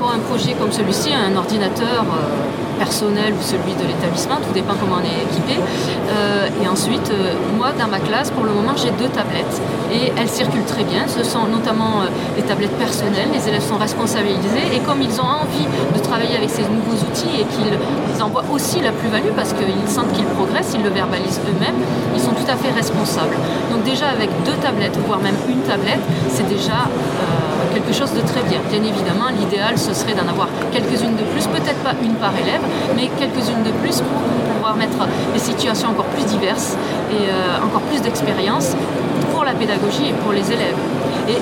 [0.00, 4.72] Pour un projet comme celui-ci, un ordinateur euh, personnel ou celui de l'établissement, tout dépend
[4.80, 5.60] comment on est équipé.
[5.60, 9.56] Euh, et ensuite, euh, moi, dans ma classe, pour le moment, j'ai deux tablettes
[9.92, 11.04] et elles circulent très bien.
[11.06, 13.28] Ce sont notamment les tablettes personnelles.
[13.36, 17.34] Les élèves sont responsabilisés et comme ils ont envie de travailler avec ces nouveaux outils
[17.40, 21.40] et qu'ils en voient aussi la plus-value parce qu'ils sentent qu'ils progressent, ils le verbalisent
[21.50, 21.80] eux-mêmes,
[22.14, 23.36] ils sont tout à fait responsables.
[23.70, 28.20] Donc déjà avec deux tablettes, voire même une tablette, c'est déjà euh, quelque chose de
[28.20, 28.60] très bien.
[28.70, 32.62] Bien évidemment, l'idéal ce serait d'en avoir quelques-unes de plus, peut-être pas une par élève,
[32.96, 34.20] mais quelques-unes de plus pour
[34.54, 36.76] pouvoir mettre des situations encore plus diverses
[37.10, 38.76] et euh, encore plus d'expérience
[39.52, 40.80] la pédagogie et pour les élèves.
[41.28, 41.36] Et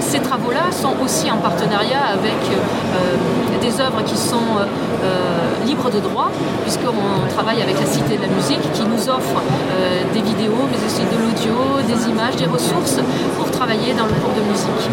[0.00, 6.00] ces travaux-là sont aussi en partenariat avec euh, des œuvres qui sont euh, libres de
[6.00, 6.30] droit,
[6.62, 10.80] puisqu'on travaille avec la Cité de la musique qui nous offre euh, des vidéos, mais
[10.86, 11.54] aussi de l'audio,
[11.86, 12.98] des images, des ressources
[13.36, 14.84] pour travailler dans le cours de musique.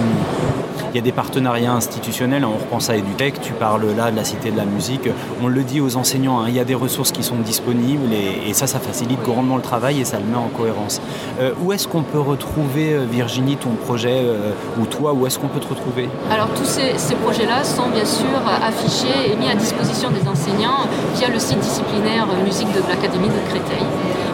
[0.93, 4.23] Il y a des partenariats institutionnels, on repense à EduTech, tu parles là de la
[4.23, 5.09] Cité de la musique,
[5.41, 8.53] on le dit aux enseignants, hein, il y a des ressources qui sont disponibles et,
[8.53, 11.01] ça, ça facilite grandement le travail et ça le met en cohérence.
[11.39, 15.37] Euh, où est-ce qu'on peut retrouver, euh, Virginie, ton projet, euh, ou toi, où est-ce
[15.37, 16.09] qu'on peut te retrouver?
[16.31, 18.25] Alors tous ces, projets-là sont bien sûr
[18.65, 23.49] affichés et mis à disposition des enseignants via le site disciplinaire musique de l'Académie de
[23.49, 23.85] Créteil,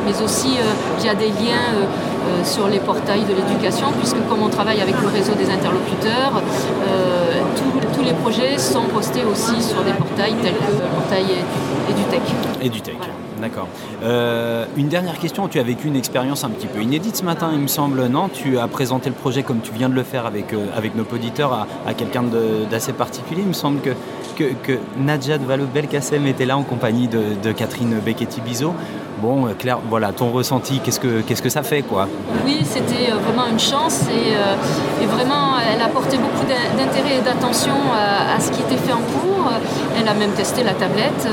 [0.06, 0.58] mais aussi
[1.00, 1.88] via des liens
[2.26, 6.42] euh, sur les portails de l'éducation, puisque comme on travaille avec le réseau des interlocuteurs,
[6.88, 7.42] euh,
[7.94, 11.26] tous les projets sont postés aussi sur des portails tels que le portail
[11.90, 12.22] EduTech.
[12.64, 12.98] EduTech.
[13.42, 13.68] D'accord.
[14.04, 17.50] Euh, une dernière question, tu as vécu une expérience un petit peu inédite ce matin,
[17.52, 18.30] il me semble, non?
[18.30, 21.68] Tu as présenté le projet comme tu viens de le faire avec, avec nos auditeurs
[21.86, 22.24] à, quelqu'un
[22.72, 23.42] d'assez particulier.
[23.42, 23.90] Il me semble que,
[24.38, 28.74] que, que Nadjad Vallaud-Belkacem était là en compagnie de, de Catherine Becchetti-Bizot.
[29.24, 32.10] Bon, euh, Claire, voilà, ton ressenti, qu'est-ce que, qu'est-ce que ça fait quoi
[32.46, 37.22] Oui, c'était euh, vraiment une chance et, euh, vraiment, elle a porté beaucoup d'intérêt et
[37.22, 39.50] d'attention à, ce qui était fait en cours.
[39.98, 41.26] Elle a même testé la tablette,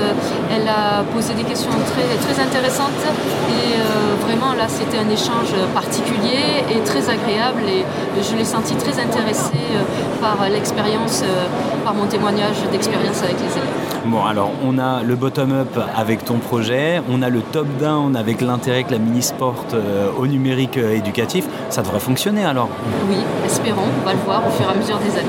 [0.54, 3.02] elle a posé des questions très, très intéressantes
[3.48, 7.84] et vraiment là, c'était un échange particulier et très agréable et
[8.22, 9.66] je l'ai senti très intéressée
[10.20, 11.24] par l'expérience,
[11.84, 13.89] par mon témoignage d'expérience avec les élèves.
[14.06, 18.84] Bon, alors on a le bottom-up avec ton projet, on a le top-down avec l'intérêt
[18.84, 21.46] que la mini porte euh, au numérique euh, éducatif.
[21.68, 22.70] Ça devrait fonctionner alors
[23.08, 25.28] Oui, espérons, on va le voir au fur et à mesure des années.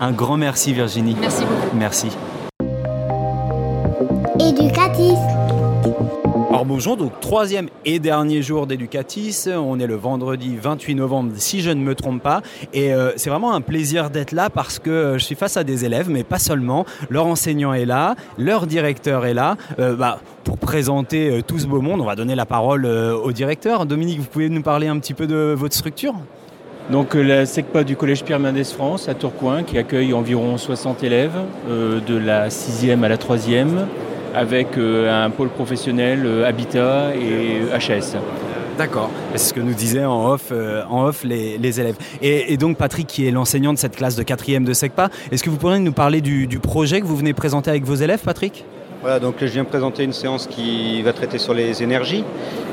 [0.00, 1.16] Un grand merci Virginie.
[1.18, 1.76] Merci beaucoup.
[1.76, 2.08] Merci.
[6.66, 9.46] Bonjour, donc troisième et dernier jour d'Educatis.
[9.48, 12.42] On est le vendredi 28 novembre, si je ne me trompe pas.
[12.72, 15.84] Et euh, c'est vraiment un plaisir d'être là parce que je suis face à des
[15.84, 16.84] élèves, mais pas seulement.
[17.10, 19.56] Leur enseignant est là, leur directeur est là.
[19.78, 23.30] Euh, bah, pour présenter euh, tout ce beau monde, on va donner la parole au
[23.30, 23.86] directeur.
[23.86, 26.14] Dominique, vous pouvez nous parler un petit peu de votre structure?
[26.90, 31.38] Donc la SECPA du Collège Pierre Mendès France à Tourcoing qui accueille environ 60 élèves
[31.68, 33.84] de la 6e à la 3e
[34.38, 38.16] avec euh, un pôle professionnel euh, Habitat et HS.
[38.78, 40.84] D'accord, c'est ce que nous disaient en off, euh,
[41.24, 41.96] les, élèves.
[42.22, 45.50] Et, donc Patrick, qui est l'enseignant de cette classe de 4e de SECPA, est-ce que
[45.50, 48.64] vous pourriez nous parler du projet que vous venez présenter avec vos élèves, Patrick?
[49.00, 52.24] Voilà, donc je viens présenter une séance qui va traiter sur les énergies.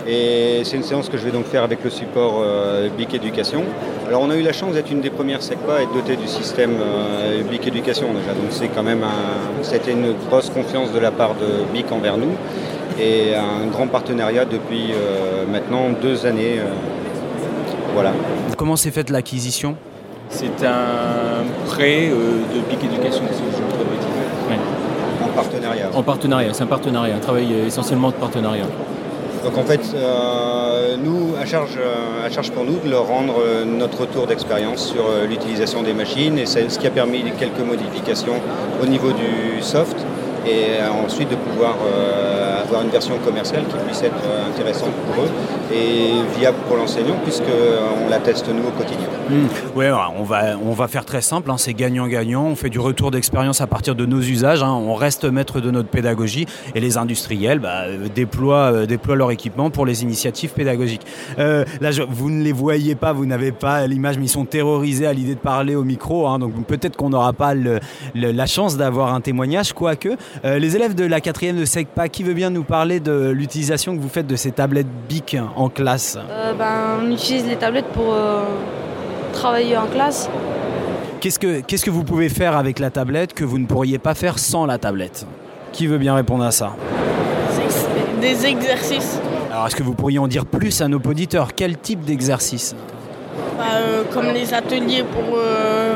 [0.08, 3.64] Et c'est une séance que je vais donc faire avec le support euh, BIC Éducation.
[4.08, 6.28] Alors on a eu la chance d'être une des premières SECPA à être dotée du
[6.28, 8.34] système euh, BIC Éducation déjà.
[8.34, 12.18] Donc c'est quand même un, c'était une grosse confiance de la part de BIC envers
[12.18, 12.34] nous
[13.00, 16.60] et un grand partenariat depuis euh, maintenant deux années.
[17.94, 18.14] voilà.
[18.58, 19.76] Comment s'est faite l'acquisition?
[20.30, 24.15] C'est un prêt de BIC Éducation, si je
[25.36, 25.90] partenariat.
[25.94, 28.66] En partenariat, c'est un partenariat, un travail essentiellement de partenariat.
[29.46, 33.36] Donc en fait, euh, nous, à charge, euh, à charge pour nous de leur rendre
[33.40, 37.60] euh, notre retour d'expérience sur l'utilisation des machines et c'est ce qui a permis quelques
[37.60, 38.42] modifications
[38.82, 39.98] au niveau du soft
[40.46, 41.76] et ensuite de pouvoir
[42.64, 45.30] avoir une version commerciale qui puisse être intéressante pour eux
[45.74, 49.08] et viable pour l'enseignant puisqu'on la teste nous au quotidien.
[49.30, 49.48] Hmm.
[49.76, 49.86] Oui,
[50.18, 53.62] on va, on va faire très simple, hein, c'est gagnant-gagnant, on fait du retour d'expérience
[53.62, 54.72] à partir de nos usages, hein.
[54.72, 59.70] on reste maître de notre pédagogie et les industriels bah, déploient, euh, déploient, leur équipement
[59.70, 61.06] pour les initiatives pédagogiques.
[61.40, 65.08] Euh, là, vous ne les voyez pas, vous n'avez pas l'image, mais ils sont terrorisés
[65.08, 66.40] à l'idée de parler au micro, hein.
[66.40, 67.54] donc peut-être qu'on n'aura pas
[68.14, 70.10] la chance d'avoir un témoignage, quoique.
[70.44, 73.96] Euh, les élèves de la quatrième de SECPA, qui veut bien nous parler de l'utilisation
[73.96, 76.18] que vous faites de ces tablettes BIC en classe
[76.58, 78.16] ben, On utilise les tablettes pour
[79.34, 80.30] travailler en classe.
[81.26, 84.14] Qu'est-ce que, qu'est-ce que vous pouvez faire avec la tablette que vous ne pourriez pas
[84.14, 85.26] faire sans la tablette?
[85.72, 86.76] Qui veut bien répondre à ça?
[88.22, 89.20] Des exercices.
[89.52, 91.56] Alors est-ce que vous pourriez en dire plus à nos auditeurs?
[91.56, 92.76] Quel type d'exercice?
[93.58, 95.96] Bah, euh, Comme les ateliers pour euh,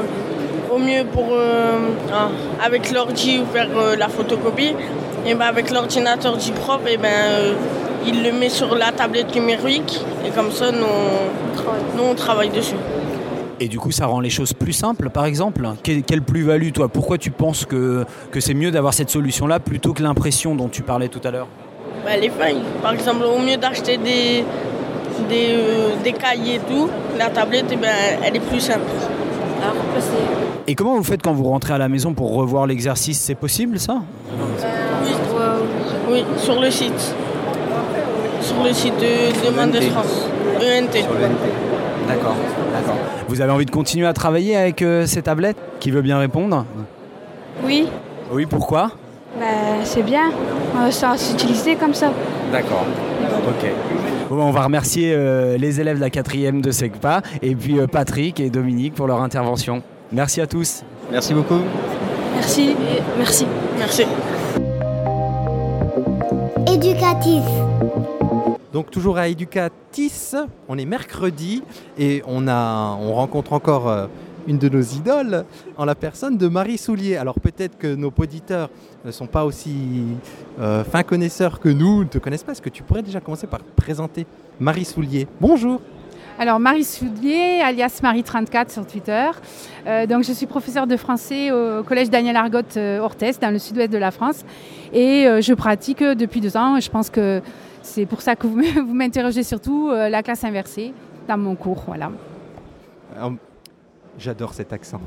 [0.80, 1.78] mieux pour euh,
[2.14, 2.30] ah,
[2.66, 4.74] avec l'ordi faire euh, la photocopie.
[5.26, 7.54] Et ben avec l'ordinateur du prof, et ben euh,
[8.08, 12.50] il le met sur la tablette numérique et comme ça nous, on- nous on travaille
[12.50, 12.76] dessus.
[13.60, 16.88] Et du coup, ça rend les choses plus simples, par exemple Quelle, quelle plus-value, toi?
[16.88, 20.82] Pourquoi tu penses que, que c'est mieux d'avoir cette solution-là plutôt que l'impression dont tu
[20.82, 21.48] parlais tout à l'heure?
[22.06, 24.46] Bah, les feuilles, par exemple, au mieux d'acheter des,
[25.28, 25.58] des,
[26.06, 26.88] des cahiers et tout,
[27.18, 27.90] la tablette, eh ben,
[28.24, 28.80] elle est plus simple.
[30.68, 33.20] Et comment vous faites quand vous rentrez à la maison pour revoir l'exercice?
[33.20, 34.02] C'est possible, ça?
[35.04, 35.12] Oui,
[36.12, 37.16] oui, sur le site.
[38.42, 39.92] Sur le site de Demande de ENT.
[39.92, 40.26] France.
[40.58, 40.94] ENT.
[42.08, 42.36] D'accord,
[42.74, 42.96] d'accord.
[43.28, 45.58] Vous avez envie de continuer à travailler avec euh, ces tablettes?
[45.80, 46.66] Qui veut bien répondre?
[47.64, 47.88] Oui,
[48.32, 48.92] Oui, pourquoi?
[49.38, 49.46] Bah,
[49.84, 50.32] c'est bien.
[50.92, 52.12] Ça s'utiliser comme ça.
[52.52, 52.86] D'accord.
[53.48, 53.70] Ok.
[54.30, 57.88] Bon, on va remercier euh, les élèves de la quatrième de SECPA et puis euh,
[57.88, 59.82] Patrick et Dominique pour leur intervention.
[60.12, 60.84] Merci à tous.
[61.12, 61.60] Merci beaucoup.
[62.36, 62.76] Merci.
[63.18, 63.46] Merci.
[63.78, 64.06] Merci.
[66.72, 67.44] Éducatif.
[68.72, 70.34] Donc toujours à Educatis,
[70.68, 71.64] on est mercredi
[71.98, 74.06] et on, a, on rencontre encore euh,
[74.50, 75.46] une de nos idoles
[75.78, 77.16] en la personne de Marie Soulier.
[77.16, 78.70] Alors peut-être que nos auditeurs
[79.06, 80.18] ne sont pas aussi
[80.60, 82.52] euh, fins connaisseurs que nous, ne te connaissent pas.
[82.52, 84.26] Est-ce que tu pourrais déjà commencer par présenter
[84.60, 85.28] Marie Soulier?
[85.40, 85.80] Bonjour
[86.38, 89.30] Alors Marie Soulier, alias Marie34 sur Twitter.
[89.88, 93.60] Euh, donc je suis professeure de français au collège Daniel Argot euh, Orthez dans le
[93.60, 94.44] sud-ouest de la France
[94.92, 96.80] et euh, je pratique depuis deux ans.
[96.80, 97.42] Je pense que
[97.82, 100.94] c'est pour ça que vous m'interrogez surtout euh, la classe inversée
[101.28, 101.84] dans mon cours.
[101.88, 102.12] Voilà.
[104.20, 105.02] Euh, J'adore cet accent.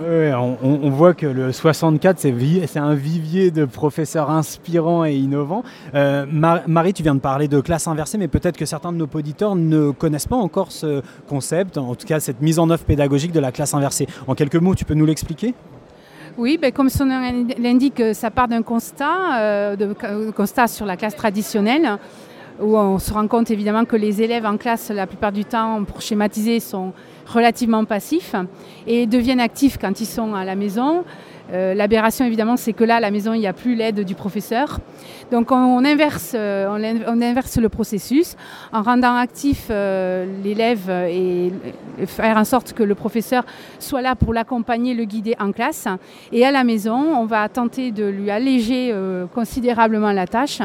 [0.00, 5.64] Ouais, on, voit que le 64, c'est un vivier de professeurs inspirants et innovants.
[5.94, 8.96] Euh, Mar- Marie, tu viens de parler de classe inversée, mais peut-être que certains de
[8.96, 12.84] nos auditeurs ne connaissent pas encore ce concept, en tout cas cette mise en œuvre
[12.84, 14.06] pédagogique de la classe inversée.
[14.28, 15.52] En quelques mots, tu peux nous l'expliquer?
[16.36, 17.20] Oui, ben, comme son nom
[17.58, 21.98] l'indique, ça part d'un constat, euh, de, de constat sur la classe traditionnelle,
[22.60, 25.82] où on se rend compte évidemment que les élèves en classe, la plupart du temps,
[25.82, 26.92] pour schématiser, sont
[27.28, 28.34] relativement passifs
[28.86, 31.04] et deviennent actifs quand ils sont à la maison.
[31.52, 34.14] Euh, L'aberration, évidemment, c'est que là, à la maison, il n'y a plus l'aide du
[34.14, 34.80] professeur.
[35.30, 36.68] Donc, on, inverse, euh,
[37.06, 38.36] inverse le processus
[38.72, 41.52] en rendant actif euh, l'élève et
[42.06, 43.44] faire en sorte que le professeur
[43.78, 45.86] soit là pour l'accompagner, le guider en classe.
[46.32, 48.94] Et à la maison, on va tenter de lui alléger
[49.34, 50.60] considérablement la tâche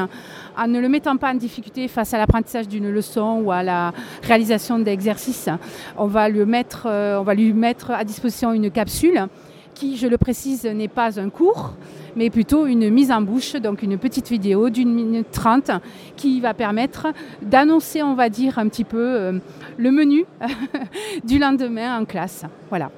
[0.56, 3.92] en ne le mettant pas en difficulté face à l'apprentissage d'une leçon ou à la
[4.22, 5.48] réalisation d'exercices.
[5.96, 6.28] On on va
[7.34, 9.28] lui mettre à disposition une capsule
[9.74, 11.74] qui, je le précise, n'est pas un cours,
[12.16, 15.70] mais plutôt une mise en bouche, donc une petite vidéo d'une minute trente
[16.16, 17.08] qui va permettre
[17.42, 19.38] d'annoncer, on va dire, un petit peu euh,
[19.76, 20.24] le menu
[21.24, 22.44] du lendemain en classe.
[22.68, 22.90] Voilà.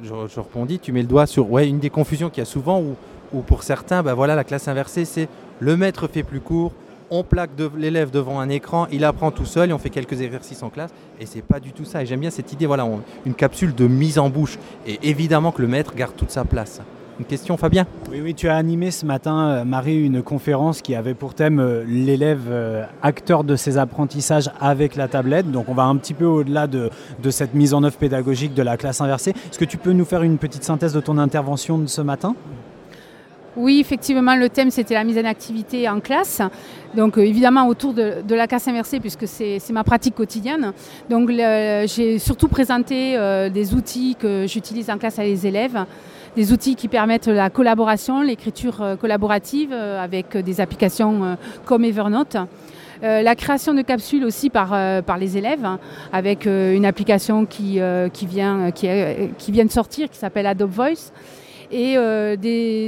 [0.00, 2.46] Je, je rebondis, tu mets le doigt sur ouais, une des confusions qu'il y a
[2.46, 2.96] souvent où,
[3.32, 5.28] où pour certains, bah voilà, la classe inversée, c'est
[5.60, 6.72] le maître fait plus court,
[7.10, 10.62] on plaque l'élève devant un écran, il apprend tout seul et on fait quelques exercices
[10.62, 10.90] en classe.
[11.20, 12.02] Et c'est pas du tout ça.
[12.02, 12.86] Et j'aime bien cette idée, voilà,
[13.24, 14.58] une capsule de mise en bouche.
[14.86, 16.80] Et évidemment que le maître garde toute sa place.
[17.18, 17.86] Une question, Fabien?
[18.10, 21.60] Oui, oui, tu as animé ce matin, euh, Marie, une conférence qui avait pour thème
[21.60, 25.50] euh, l'élève euh, acteur de ses apprentissages avec la tablette.
[25.50, 26.90] Donc on va un petit peu au-delà de,
[27.22, 29.30] de cette mise en œuvre pédagogique de la classe inversée.
[29.30, 32.34] Est-ce que tu peux nous faire une petite synthèse de ton intervention de ce matin?
[33.56, 36.42] Oui, effectivement, le thème, c'était la mise en activité en classe.
[36.94, 40.72] Donc, euh, évidemment, autour de, la classe inversée, puisque c'est ma pratique quotidienne.
[41.08, 45.86] Donc, j'ai surtout présenté euh, des outils que j'utilise en classe avec les élèves.
[46.36, 52.36] Des outils qui permettent la collaboration, l'écriture euh, collaborative avec des applications comme Evernote.
[53.02, 54.74] La création de capsules aussi par,
[55.18, 55.66] les élèves,
[56.12, 61.12] avec une application qui vient de sortir, qui s'appelle Adobe Voice
[61.70, 62.36] et euh,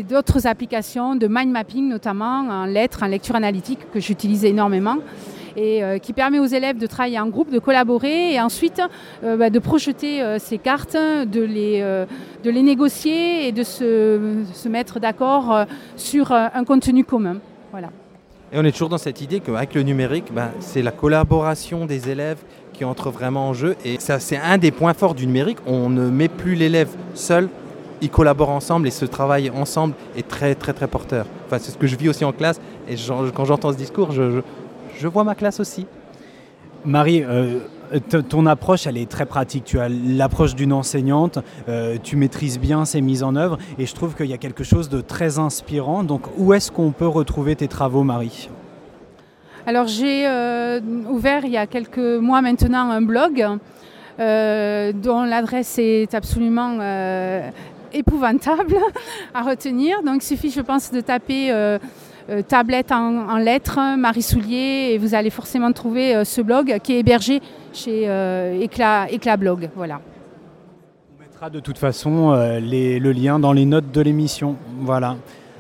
[0.03, 4.99] d'autres applications de mind mapping, notamment en lettres, en lecture analytique, que j'utilise énormément
[5.57, 8.81] et euh, qui permet aux élèves de travailler en groupe, de collaborer et ensuite
[9.25, 11.81] euh, bah, de projeter ces cartes, de les,
[12.45, 15.65] de les négocier et de se, se mettre d'accord
[15.97, 17.39] sur un contenu commun.
[17.71, 17.89] Voilà.
[18.53, 22.09] Et on est toujours dans cette idée qu'avec le numérique, ben, c'est la collaboration des
[22.09, 22.39] élèves
[22.73, 23.77] qui entre vraiment en jeu.
[23.85, 25.59] Et ça, c'est un des points forts du numérique.
[25.67, 27.49] On ne met plus l'élève seul,
[28.01, 31.27] ils collaborent ensemble et ce travail ensemble est très, très, très porteur.
[31.47, 32.61] Enfin, c'est ce que je vis aussi en classe.
[32.89, 32.95] Et
[33.35, 34.41] quand j'entends ce discours, je, je-
[34.99, 35.87] je vois ma classe aussi.
[36.85, 37.59] Marie, euh,
[38.29, 39.65] ton approche, elle est très pratique.
[39.65, 41.39] Tu as l'approche d'une enseignante,
[41.69, 44.63] euh, tu maîtrises bien ces mises en œuvre, et je trouve qu'il y a quelque
[44.65, 46.05] chose de très inspirant.
[46.05, 48.49] Donc, où est-ce qu'on peut retrouver tes travaux, Marie?
[49.67, 50.81] Alors j'ai euh,
[51.11, 53.45] ouvert il y a quelques mois maintenant un blog
[54.19, 57.51] euh, dont l'adresse est absolument euh,
[57.93, 58.77] épouvantable
[59.35, 60.03] à retenir.
[60.03, 61.79] Donc il suffit, je pense, de taper euh,
[62.31, 66.79] euh, tablette en, en lettres, Marie Soulier, et vous allez forcément trouver euh, ce blog
[66.83, 67.41] qui est hébergé
[67.73, 69.71] chez euh, Éclat, Éclat Blog.
[69.77, 70.01] Voilà.
[71.17, 74.57] On mettra de toute façon euh, les- le lien dans les notes de l'émission.
[74.81, 75.17] Voilà.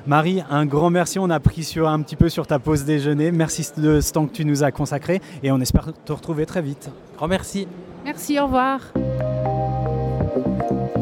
[0.06, 1.18] Marie, un grand merci.
[1.18, 3.30] On a pris sur, un petit peu sur ta pause déjeuner.
[3.30, 6.62] Merci de ce temps que tu nous as consacré et on espère te retrouver très
[6.62, 6.90] vite.
[7.16, 7.68] Grand merci.
[8.06, 8.80] Merci, au revoir.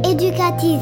[0.05, 0.81] Éducatif.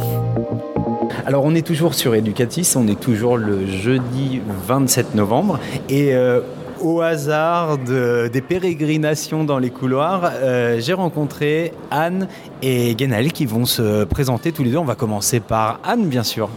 [1.27, 6.41] Alors on est toujours sur Educatis, on est toujours le jeudi 27 novembre et euh,
[6.81, 12.29] au hasard de- des pérégrinations dans les couloirs, euh, j'ai rencontré Anne
[12.63, 14.79] et Guénal qui vont se présenter tous les deux.
[14.79, 16.49] On va commencer par Anne bien sûr.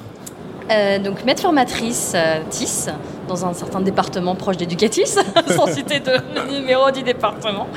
[0.69, 2.87] Euh, donc maître formatrice euh, TIS
[3.29, 5.05] dans un certain département proche d'Educatis,
[5.49, 7.67] sans citer de- le numéro du département.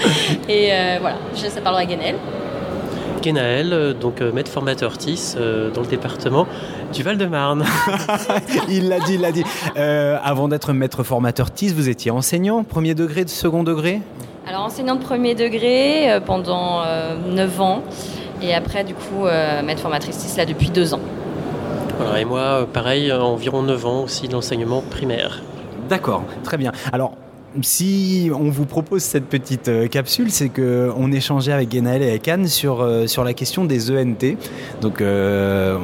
[0.49, 2.16] Et euh, voilà, je laisse la parole à Guénel.
[3.21, 6.47] Kenaël, euh, donc euh, maître formateur TIS euh, dans le département
[6.93, 7.64] du Val-de-Marne.
[8.68, 9.45] il l'a dit, il l'a dit.
[9.77, 14.01] Euh, avant d'être maître formateur TIS, vous étiez enseignant, premier degré, second degré?
[14.47, 17.83] Alors enseignant de premier degré euh, pendant euh, 9 ans.
[18.43, 21.01] Et après, du coup, euh, maître formatrice TIS là depuis 2 ans.
[21.99, 25.43] Voilà, et moi, pareil, environ 9 ans aussi de l'enseignement primaire.
[25.89, 26.73] D'accord, très bien.
[26.93, 27.12] Alors,
[27.62, 32.11] si on vous propose cette petite euh, capsule, c'est que on échangeait avec Guénaël et
[32.11, 34.36] avec Anne sur, euh, la question des ENT.
[34.80, 35.76] Donc, euh,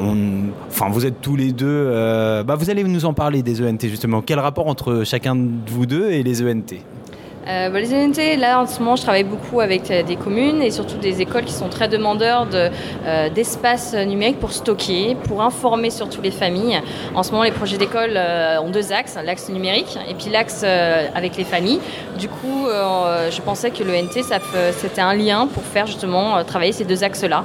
[0.91, 1.91] vous êtes tous les deux.
[2.47, 4.23] bah, vous allez nous en parler des ENT justement.
[4.23, 6.77] Quel rapport entre chacun de vous deux et les ENT
[7.49, 10.63] Euh, bah, les ENT, là en ce moment, je travaille beaucoup avec euh, des communes
[10.63, 12.71] et surtout des écoles qui sont très demandeurs de,
[13.07, 16.81] euh, d'espace numérique pour stocker, pour informer surtout les familles.
[17.15, 18.19] En ce moment, les projets d'école
[18.63, 21.81] ont deux axes, l'axe numérique et puis l'axe avec les familles.
[22.19, 24.23] Du coup, je pensais que l'ENT,
[24.73, 27.45] c'était un lien pour faire justement travailler ces deux axes-là.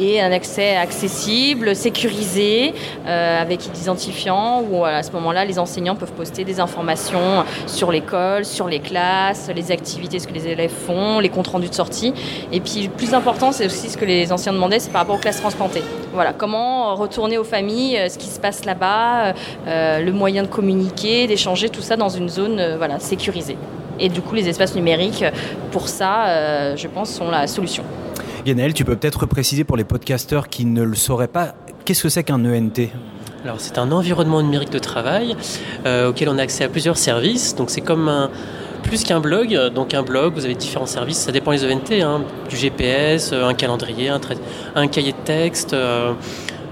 [0.00, 2.74] Et un accès accessible, sécurisé,
[3.06, 8.44] avec des identifiants où à ce moment-là, les enseignants peuvent poster des informations sur l'école,
[8.54, 12.14] sur les classes, les activités, ce que les élèves font, les comptes rendus de sortie.
[12.52, 15.16] Et puis, le plus important, c'est aussi ce que les enseignants demandaient, c'est par rapport
[15.16, 15.82] aux classes transplantées.
[16.12, 19.34] Voilà, comment retourner aux familles, euh, ce qui se passe là-bas,
[19.66, 23.56] euh, le moyen de communiquer, d'échanger, tout ça dans une zone euh, voilà, sécurisée.
[23.98, 25.24] Et du coup, les espaces numériques,
[25.70, 27.84] pour ça, euh, je pense, sont la solution.
[28.44, 32.08] Guénaël, tu peux peut-être préciser pour les podcasteurs qui ne le sauraient pas, qu'est-ce que
[32.08, 32.90] c'est qu'un ENT
[33.44, 35.36] Alors, c'est un environnement numérique de travail
[35.84, 37.54] euh, auquel on a accès à plusieurs services.
[37.54, 38.30] Donc, c'est comme un.
[38.82, 42.20] Plus qu'un blog, donc un blog, vous avez différents services, ça dépend des ENT, hein,
[42.50, 44.20] du GPS, euh, un calendrier, un,
[44.88, 46.12] cahier de texte, euh,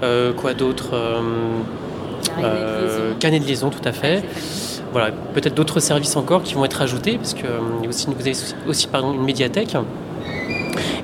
[0.03, 1.23] euh, quoi d'autre euh,
[3.19, 4.23] Carnet de liaison, tout à fait.
[4.93, 8.37] Voilà, peut-être d'autres services encore qui vont être ajoutés, parce que vous avez
[8.69, 9.75] aussi pardon, une médiathèque.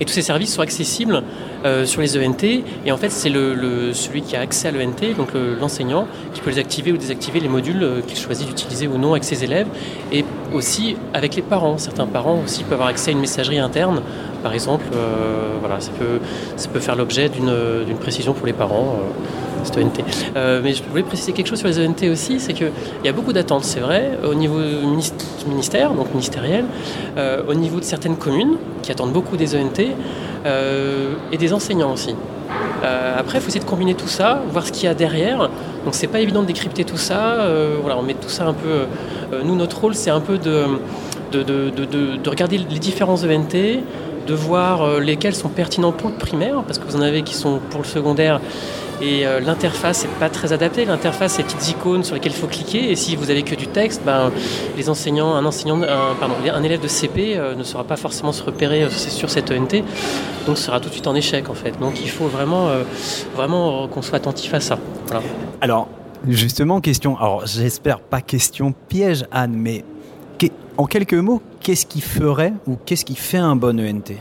[0.01, 1.23] Et tous ces services sont accessibles
[1.65, 2.45] euh, sur les ENT.
[2.87, 6.51] Et en fait, c'est celui qui a accès à l'ENT, donc le- l'enseignant, qui peut
[6.51, 9.67] les activer ou désactiver les modules euh, qu'il choisit d'utiliser ou non avec ses élèves.
[10.13, 10.25] Et
[10.55, 11.79] aussi avec les parents.
[11.79, 14.03] Certains parents aussi peuvent avoir accès à une messagerie interne.
[14.43, 18.97] Par exemple, euh, voilà, ça peut, faire l'objet d'une précision pour les parents.
[19.01, 19.48] euh,
[20.37, 22.71] Euh, mais je voulais préciser quelque chose sur les ENT aussi, c'est qu'il
[23.05, 24.59] y a beaucoup d'attentes, c'est vrai, au niveau
[25.49, 26.65] ministère, donc ministériel,
[27.17, 29.81] euh, au niveau de certaines communes qui attendent beaucoup des ENT
[30.47, 32.15] euh, et des enseignants aussi.
[33.19, 35.39] Après, il faut essayer de combiner tout ça, voir ce qu'il y a derrière.
[35.85, 37.37] Donc, c'est pas évident de décrypter tout ça.
[37.83, 38.87] Voilà, on met tout ça un peu.
[39.45, 40.65] nous, notre rôle, c'est un peu de,
[41.33, 43.83] de, de- de- de- de regarder les différents ENT,
[44.27, 47.59] de voir lesquels sont pertinents pour le primaire, parce que vous en avez qui sont
[47.71, 48.41] pour le secondaire.
[49.01, 50.85] Et euh, l'interface n'est pas très adaptée.
[50.85, 52.91] L'interface, c'est petites icônes sur lesquelles il faut cliquer.
[52.91, 54.33] Et si vous avez que du texte, ben,
[54.77, 55.81] les enseignants, un enseignant,
[56.19, 59.51] pardon, un élève de CP euh, ne saura pas forcément se repérer euh, sur cette
[59.51, 59.85] ENT,
[60.47, 61.79] donc sera tout de suite en échec en fait.
[61.79, 62.69] Donc il faut vraiment,
[63.35, 64.79] vraiment qu'on soit attentif à ça.
[65.61, 65.89] Alors,
[66.27, 67.17] justement, question.
[67.17, 69.85] Alors, j'espère pas question piège, Anne, mais
[70.79, 74.15] en quelques mots, qu'est-ce qui ferait ou qu'est-ce qui fait un bon ENT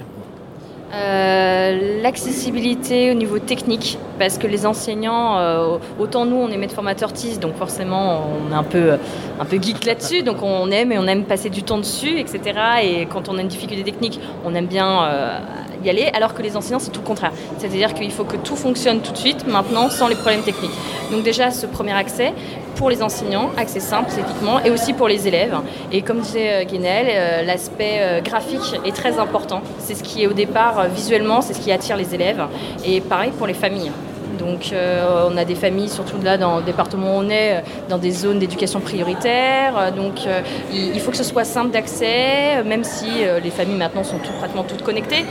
[0.94, 6.74] Euh, L'accessibilité au niveau technique, parce que les enseignants, euh, autant nous on est maître
[6.74, 8.94] formateur TIS, donc forcément on est un peu,
[9.40, 12.40] un peu geek là-dessus, donc on aime et on aime passer du temps dessus, etc.
[12.84, 15.40] Et quand on a une difficulté technique, on aime bien euh,
[15.84, 17.34] y aller, alors que les enseignants c'est tout le contraire.
[17.58, 20.72] C'est-à-dire qu'il faut que tout fonctionne tout de suite, maintenant, sans les problèmes techniques.
[21.12, 22.34] Donc déjà ce premier accès,
[22.78, 25.58] pour les enseignants, accès simple typiquement, et aussi pour les élèves.
[25.92, 29.62] Et comme disait euh, Guénel, euh, l'aspect euh, graphique est très important.
[29.80, 32.44] C'est ce qui est au départ visuellement, c'est ce qui attire les élèves.
[32.86, 33.92] Et pareil pour les familles.
[34.40, 38.12] Donc on a des familles, surtout là dans le département où on est, dans des
[38.12, 39.92] zones d'éducation prioritaire.
[39.94, 40.28] Donc
[40.72, 43.08] il, faut que ce soit simple d'accès, même si
[43.44, 45.26] les familles maintenant sont pratiquement toutes connectées.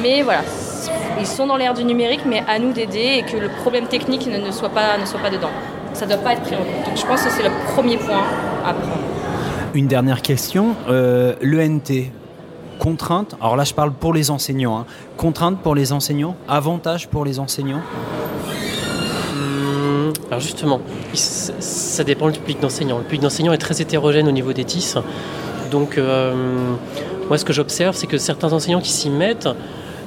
[0.00, 0.42] Mais voilà,
[1.18, 4.28] ils sont dans l'ère du numérique, mais à nous d'aider et que le problème technique
[4.28, 5.50] ne, soit, pas, ne soit pas dedans.
[5.94, 6.86] Ça ne doit pas être pris en compte.
[6.86, 8.22] Donc je pense que c'est le premier point
[8.64, 8.98] à prendre.
[9.74, 10.74] Une dernière question.
[10.88, 12.10] Euh, L'ENT,
[12.78, 14.86] contrainte, alors là je parle pour les enseignants, hein.
[15.16, 17.80] contrainte pour les enseignants, avantage pour les enseignants
[19.32, 20.80] hum, alors justement,
[21.14, 22.98] ça dépend du public d'enseignants.
[22.98, 24.94] Le public d'enseignants est très hétérogène au niveau des TIS.
[25.70, 26.34] Donc euh,
[27.28, 29.48] moi ce que j'observe, c'est que certains enseignants qui s'y mettent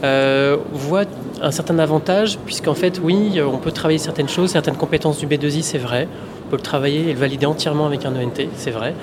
[0.05, 1.05] euh, voient
[1.41, 5.61] un certain avantage, puisqu'en fait, oui, on peut travailler certaines choses, certaines compétences du B2I,
[5.63, 6.07] c'est vrai.
[6.45, 8.93] On peut le travailler et le valider entièrement avec un ENT, c'est vrai.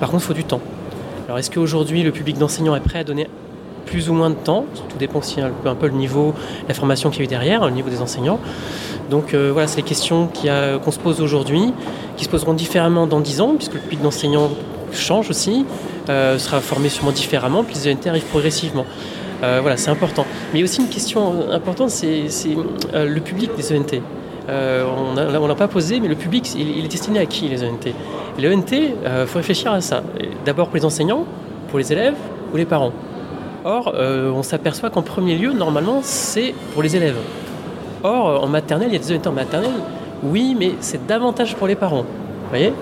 [0.00, 0.60] Par contre, il faut du temps.
[1.26, 3.28] Alors, est-ce qu'aujourd'hui, le public d'enseignants est prêt à donner
[3.84, 4.64] plus ou moins de temps?
[4.88, 6.34] Tout dépend aussi un peu, un peu le niveau,
[6.68, 8.40] la formation qu'il y a eu derrière, le niveau des enseignants.
[9.10, 11.72] Donc euh, voilà, c'est les questions qu'on se pose aujourd'hui,
[12.16, 14.50] qui se poseront différemment dans 10 ans, puisque le public d'enseignants
[14.92, 15.66] change aussi,
[16.08, 18.86] euh, sera formé sûrement différemment, puis les ENT arrivent progressivement.
[19.42, 20.26] Euh, voilà, c'est important.
[20.52, 22.24] Mais aussi une question importante, c'est
[22.94, 24.00] euh, le public des ENT.
[24.48, 27.64] Euh, on ne l'a pas posé, mais le public, il, est destiné à qui les
[27.64, 27.92] ENT
[28.38, 30.02] Les ENT, il faut réfléchir à ça.
[30.44, 31.24] D'abord pour les enseignants,
[31.68, 32.14] pour les élèves
[32.52, 32.92] ou les parents.
[33.64, 37.16] Or, on s'aperçoit qu'en premier lieu, normalement, c'est pour les élèves.
[38.04, 39.72] Or, en maternelle, il y a des ENT en maternelle,
[40.22, 42.02] oui, mais c'est davantage pour les parents.
[42.02, 42.72] Vous voyez?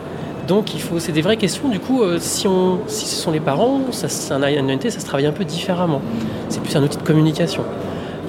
[0.46, 1.68] Donc il faut, c'est des vraies questions.
[1.68, 5.04] Du coup, euh, si, on, si ce sont les parents, ça, un, un ça se
[5.06, 6.00] travaille un peu différemment.
[6.48, 7.64] C'est plus un outil de communication.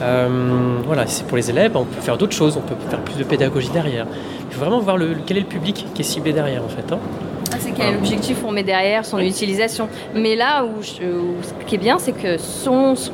[0.01, 3.15] Euh, voilà, c'est pour les élèves, on peut faire d'autres choses, on peut faire plus
[3.15, 4.05] de pédagogie derrière.
[4.49, 6.91] Il faut vraiment voir le, quel est le public qui est ciblé derrière en fait.
[6.91, 6.99] Hein.
[7.51, 9.87] Ah, c'est quel objectif on met derrière son utilisation.
[10.15, 11.01] Mais là où, ce
[11.67, 12.37] qui est bien, c'est que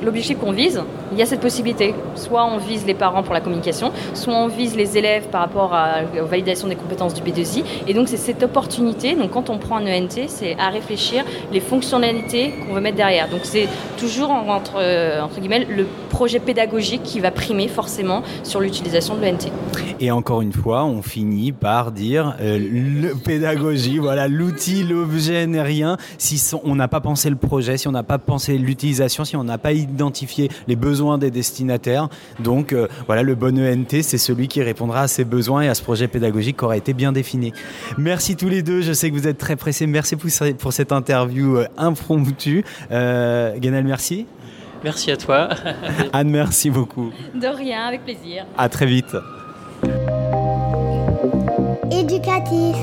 [0.04, 1.94] l'objectif qu'on vise, il y a cette possibilité.
[2.16, 5.74] Soit on vise les parents pour la communication, soit on vise les élèves par rapport
[5.74, 7.64] à la validation des compétences du B2I.
[7.88, 9.16] Et donc c'est cette opportunité.
[9.16, 13.30] Donc quand on prend un ENT, c'est à réfléchir les fonctionnalités qu'on veut mettre derrière.
[13.30, 13.68] Donc c'est
[13.98, 19.22] toujours entre, euh, entre guillemets le projet pédagogique qui va primer forcément sur l'utilisation de
[19.22, 19.52] l'ENT.
[20.00, 25.62] Et encore une fois, on finit par dire euh, le pédagogie, voilà l'outil, l'objet n'est
[25.62, 25.98] rien.
[26.18, 29.44] Si on n'a pas pensé le projet, si on n'a pas pensé l'utilisation, si on
[29.44, 32.10] n'a pas identifié les besoins des destinataires.
[32.40, 35.76] Donc euh, voilà, le bon ENT, c'est celui qui répondra à ces besoins et à
[35.76, 37.54] ce projet pédagogique qui aura été bien défini.
[37.98, 39.88] Merci tous les deux, je sais que vous êtes très pressés.
[39.88, 42.64] Merci pour, cette interview euh, impromptue.
[42.92, 44.26] Euh, merci.
[44.84, 45.50] Merci à toi.
[46.14, 47.12] Anne, merci beaucoup.
[47.36, 48.46] De rien, avec plaisir.
[48.58, 49.16] À très vite.
[51.92, 52.76] Éducatif.